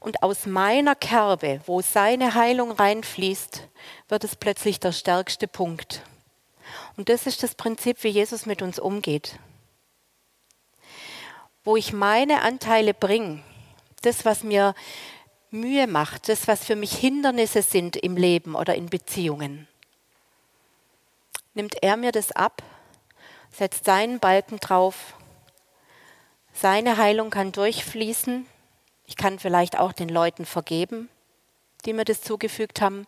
Und 0.00 0.24
aus 0.24 0.44
meiner 0.44 0.96
Kerbe, 0.96 1.60
wo 1.66 1.80
seine 1.80 2.34
Heilung 2.34 2.72
reinfließt, 2.72 3.68
wird 4.08 4.24
es 4.24 4.34
plötzlich 4.34 4.80
der 4.80 4.92
stärkste 4.92 5.46
Punkt. 5.46 6.02
Und 6.96 7.08
das 7.08 7.26
ist 7.26 7.44
das 7.44 7.54
Prinzip, 7.54 8.02
wie 8.02 8.08
Jesus 8.08 8.44
mit 8.44 8.60
uns 8.60 8.80
umgeht. 8.80 9.38
Wo 11.62 11.76
ich 11.76 11.92
meine 11.92 12.42
Anteile 12.42 12.92
bringe, 12.92 13.44
das, 14.02 14.24
was 14.24 14.42
mir 14.42 14.74
Mühe 15.50 15.86
macht, 15.86 16.28
das, 16.28 16.46
was 16.46 16.64
für 16.64 16.76
mich 16.76 16.92
Hindernisse 16.92 17.62
sind 17.62 17.96
im 17.96 18.16
Leben 18.16 18.54
oder 18.54 18.74
in 18.74 18.86
Beziehungen, 18.86 19.66
nimmt 21.54 21.82
er 21.82 21.96
mir 21.96 22.12
das 22.12 22.32
ab, 22.32 22.62
setzt 23.50 23.84
seinen 23.84 24.20
Balken 24.20 24.58
drauf, 24.58 25.14
seine 26.52 26.98
Heilung 26.98 27.30
kann 27.30 27.52
durchfließen, 27.52 28.46
ich 29.06 29.16
kann 29.16 29.38
vielleicht 29.38 29.78
auch 29.78 29.92
den 29.92 30.10
Leuten 30.10 30.44
vergeben, 30.44 31.08
die 31.86 31.94
mir 31.94 32.04
das 32.04 32.20
zugefügt 32.20 32.80
haben, 32.80 33.06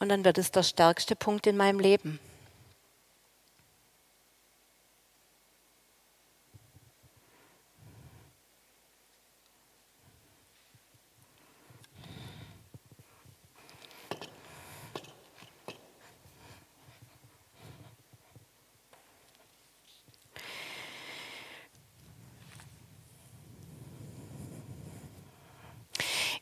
und 0.00 0.08
dann 0.08 0.24
wird 0.24 0.38
es 0.38 0.50
der 0.50 0.64
stärkste 0.64 1.14
Punkt 1.14 1.46
in 1.46 1.56
meinem 1.56 1.78
Leben. 1.78 2.18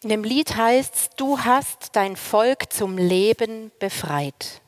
In 0.02 0.08
dem 0.08 0.24
Lied 0.24 0.56
heißt 0.56 0.94
es, 0.96 1.10
du 1.10 1.38
hast 1.38 1.90
dein 1.94 2.16
Volk 2.16 2.72
zum 2.72 2.98
Leben 2.98 3.70
befreit. 3.78 4.60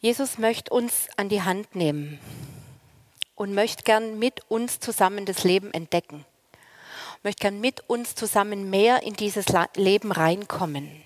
Jesus 0.00 0.36
möchte 0.36 0.70
uns 0.72 1.08
an 1.16 1.30
die 1.30 1.40
Hand 1.42 1.74
nehmen 1.74 2.18
und 3.36 3.54
möchte 3.54 3.84
gern 3.84 4.18
mit 4.18 4.50
uns 4.50 4.80
zusammen 4.80 5.24
das 5.24 5.44
Leben 5.44 5.72
entdecken. 5.72 6.26
Möchte 7.22 7.40
gern 7.40 7.60
mit 7.60 7.88
uns 7.88 8.14
zusammen 8.14 8.68
mehr 8.68 9.02
in 9.02 9.14
dieses 9.14 9.46
Leben 9.76 10.12
reinkommen. 10.12 11.02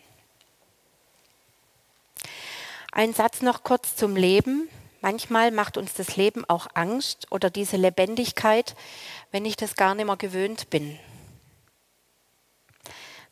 Ein 2.90 3.14
Satz 3.14 3.40
noch 3.40 3.62
kurz 3.62 3.94
zum 3.94 4.16
Leben. 4.16 4.68
Manchmal 5.04 5.50
macht 5.50 5.76
uns 5.76 5.92
das 5.92 6.16
Leben 6.16 6.46
auch 6.48 6.66
Angst 6.72 7.30
oder 7.30 7.50
diese 7.50 7.76
Lebendigkeit, 7.76 8.74
wenn 9.32 9.44
ich 9.44 9.54
das 9.54 9.76
gar 9.76 9.94
nicht 9.94 10.06
mehr 10.06 10.16
gewöhnt 10.16 10.70
bin. 10.70 10.98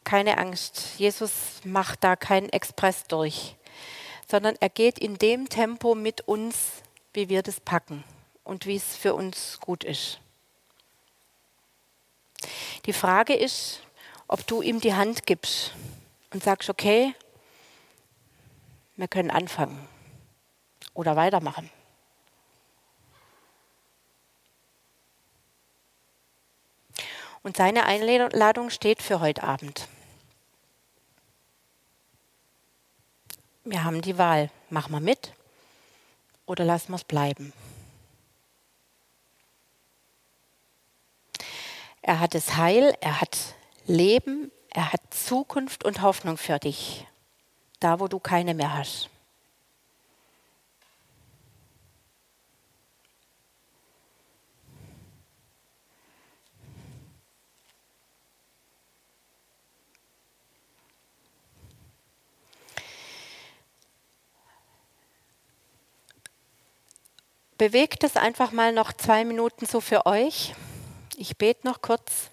Keine 0.05 0.37
Angst, 0.37 0.99
Jesus 0.99 1.33
macht 1.65 2.05
da 2.05 2.15
keinen 2.15 2.51
Express 2.51 3.05
durch, 3.05 3.57
sondern 4.31 4.55
er 4.61 4.69
geht 4.69 4.99
in 4.99 5.17
dem 5.17 5.49
Tempo 5.49 5.95
mit 5.95 6.21
uns, 6.29 6.83
wie 7.15 7.31
wir 7.31 7.43
das 7.43 7.59
packen 7.59 8.05
und 8.45 8.67
wie 8.67 8.77
es 8.77 8.95
für 8.95 9.15
uns 9.15 9.59
gut 9.59 9.83
ist. 9.83 10.21
Die 12.85 12.93
Frage 12.93 13.33
ist, 13.33 13.81
ob 14.29 14.47
du 14.47 14.61
ihm 14.61 14.79
die 14.79 14.93
Hand 14.93 15.25
gibst 15.25 15.73
und 16.35 16.45
sagst, 16.45 16.69
okay, 16.69 17.15
wir 18.97 19.09
können 19.09 19.31
anfangen 19.31 19.89
oder 20.95 21.17
weitermachen. 21.17 21.71
Und 27.43 27.57
seine 27.57 27.85
Einladung 27.85 28.71
steht 28.71 29.03
für 29.03 29.21
heute 29.21 29.43
Abend. 29.43 29.89
Wir 33.65 33.85
haben 33.85 34.03
die 34.03 34.19
Wahl, 34.19 34.51
machen 34.71 34.93
wir 34.93 35.01
mit 35.01 35.33
oder 36.47 36.65
lassen 36.65 36.91
wir 36.91 36.97
es 36.97 37.05
bleiben. 37.05 37.53
Er 42.01 42.19
hat 42.19 42.35
das 42.35 42.57
Heil, 42.57 42.97
er 43.01 43.21
hat 43.21 43.39
Leben, 43.87 44.51
er 44.71 44.93
hat 44.93 45.01
Zukunft 45.11 45.85
und 45.85 46.03
Hoffnung 46.03 46.37
für 46.37 46.59
dich, 46.59 47.07
da 47.79 48.01
wo 48.01 48.09
du 48.09 48.19
keine 48.19 48.55
mehr 48.55 48.77
hast. 48.77 49.12
Bewegt 67.63 68.03
es 68.03 68.17
einfach 68.17 68.51
mal 68.51 68.73
noch 68.73 68.93
zwei 68.93 69.25
Minuten 69.25 69.67
so 69.67 69.81
für 69.81 70.05
euch. 70.05 70.53
Ich 71.17 71.37
bete 71.37 71.65
noch 71.65 71.81
kurz. 71.81 72.29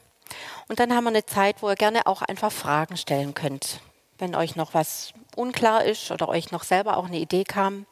Und 0.67 0.79
dann 0.79 0.91
haben 0.91 1.03
wir 1.03 1.09
eine 1.09 1.23
Zeit, 1.23 1.61
wo 1.61 1.69
ihr 1.69 1.75
gerne 1.75 2.07
auch 2.07 2.23
einfach 2.23 2.51
Fragen 2.51 2.97
stellen 2.97 3.35
könnt. 3.35 3.79
wenn 4.17 4.33
euch 4.33 4.55
noch 4.55 4.73
was 4.73 5.13
unklar 5.35 5.85
ist 5.85 6.09
oder 6.09 6.29
euch 6.29 6.49
noch 6.49 6.63
selber 6.63 6.97
auch 6.97 7.05
eine 7.05 7.19
Idee 7.19 7.43
kam. 7.43 7.85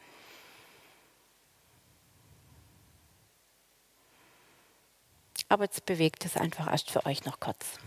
Aber 5.48 5.62
jetzt 5.62 5.86
bewegt 5.86 6.24
es 6.24 6.36
einfach 6.36 6.66
erst 6.66 6.90
für 6.90 7.06
euch 7.06 7.24
noch 7.24 7.38
kurz. 7.38 7.78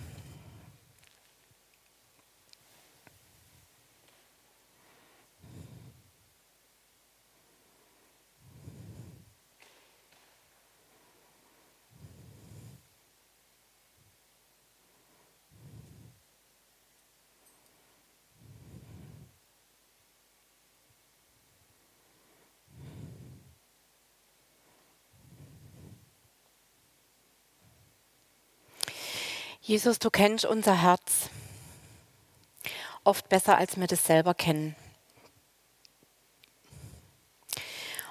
Jesus, 29.64 30.00
du 30.00 30.10
kennst 30.10 30.44
unser 30.44 30.82
Herz 30.82 31.30
oft 33.04 33.30
besser, 33.30 33.60
als 33.60 33.80
wir 33.80 33.86
das 33.86 34.04
selber 34.04 34.34
kennen. 34.34 34.76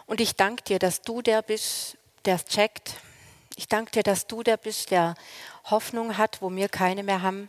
Und 0.06 0.20
ich 0.20 0.36
danke 0.36 0.62
dir, 0.62 0.78
dass 0.78 1.02
du 1.02 1.22
der 1.22 1.42
bist, 1.42 1.96
der 2.24 2.36
es 2.36 2.44
checkt. 2.44 2.94
Ich 3.56 3.66
danke 3.66 3.90
dir, 3.90 4.04
dass 4.04 4.28
du 4.28 4.44
der 4.44 4.58
bist, 4.58 4.92
der 4.92 5.16
Hoffnung 5.64 6.16
hat, 6.16 6.40
wo 6.40 6.54
wir 6.54 6.68
keine 6.68 7.02
mehr 7.02 7.22
haben. 7.22 7.48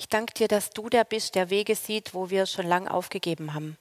Ich 0.00 0.08
danke 0.08 0.34
dir, 0.34 0.48
dass 0.48 0.70
du 0.70 0.88
der 0.88 1.04
bist, 1.04 1.36
der 1.36 1.48
Wege 1.48 1.76
sieht, 1.76 2.14
wo 2.14 2.30
wir 2.30 2.44
schon 2.44 2.66
lang 2.66 2.88
aufgegeben 2.88 3.54
haben. 3.54 3.78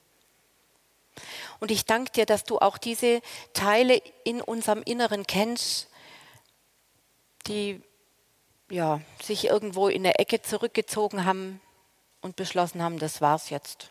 Und 1.59 1.71
ich 1.71 1.85
danke 1.85 2.11
dir, 2.11 2.27
dass 2.27 2.43
du 2.43 2.59
auch 2.59 2.77
diese 2.77 3.23
Teile 3.53 4.03
in 4.23 4.39
unserem 4.39 4.83
Inneren 4.83 5.25
kennst, 5.25 5.87
die 7.47 7.81
ja, 8.69 9.01
sich 9.21 9.45
irgendwo 9.45 9.87
in 9.87 10.03
der 10.03 10.19
Ecke 10.19 10.41
zurückgezogen 10.41 11.25
haben 11.25 11.61
und 12.21 12.35
beschlossen 12.35 12.81
haben, 12.81 12.99
das 12.99 13.21
war's 13.21 13.49
jetzt. 13.49 13.89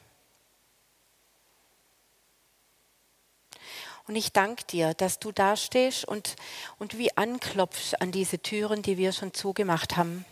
Und 4.07 4.15
ich 4.15 4.33
danke 4.33 4.65
dir, 4.65 4.95
dass 4.95 5.19
du 5.19 5.33
da 5.33 5.57
stehst 5.57 6.05
und, 6.05 6.37
und 6.79 6.97
wie 6.97 7.17
anklopfst 7.17 8.01
an 8.01 8.13
diese 8.13 8.39
Türen, 8.39 8.83
die 8.83 8.99
wir 8.99 9.13
schon 9.13 9.35
zugemacht 9.35 9.97
haben 9.97 10.25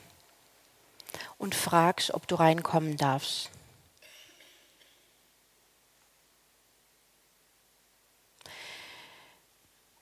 und 1.38 1.54
fragst, 1.54 2.14
ob 2.14 2.28
du 2.28 2.36
reinkommen 2.36 2.96
darfst. 2.96 3.50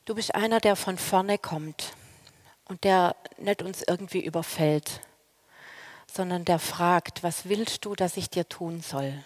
Du 0.04 0.14
bist 0.16 0.34
einer, 0.34 0.60
der 0.60 0.76
von 0.76 0.98
vorne 0.98 1.38
kommt 1.38 1.94
und 2.72 2.84
der 2.84 3.16
nicht 3.36 3.60
uns 3.60 3.82
irgendwie 3.86 4.24
überfällt, 4.24 5.02
sondern 6.10 6.46
der 6.46 6.58
fragt, 6.58 7.22
was 7.22 7.46
willst 7.46 7.84
du, 7.84 7.94
dass 7.94 8.16
ich 8.16 8.30
dir 8.30 8.48
tun 8.48 8.80
soll? 8.80 9.22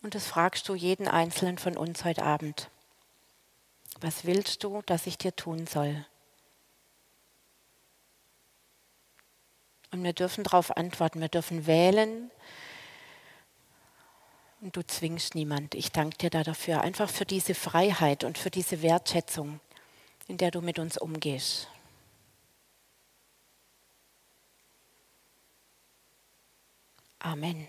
Und 0.00 0.14
das 0.14 0.26
fragst 0.26 0.66
du 0.70 0.74
jeden 0.74 1.06
Einzelnen 1.06 1.58
von 1.58 1.76
uns 1.76 2.02
heute 2.06 2.22
Abend. 2.22 2.70
Was 4.00 4.24
willst 4.24 4.64
du, 4.64 4.80
dass 4.86 5.06
ich 5.06 5.18
dir 5.18 5.36
tun 5.36 5.66
soll? 5.66 6.06
Und 9.90 10.02
wir 10.02 10.14
dürfen 10.14 10.44
darauf 10.44 10.78
antworten, 10.78 11.20
wir 11.20 11.28
dürfen 11.28 11.66
wählen. 11.66 12.30
Und 14.62 14.76
du 14.76 14.86
zwingst 14.86 15.34
niemand. 15.34 15.74
Ich 15.74 15.92
danke 15.92 16.16
dir 16.16 16.30
da 16.30 16.42
dafür, 16.42 16.80
einfach 16.80 17.10
für 17.10 17.26
diese 17.26 17.54
Freiheit 17.54 18.24
und 18.24 18.38
für 18.38 18.50
diese 18.50 18.80
Wertschätzung 18.80 19.60
in 20.28 20.36
der 20.36 20.50
du 20.50 20.60
mit 20.60 20.78
uns 20.78 20.96
umgehst. 20.96 21.68
Amen. 27.18 27.66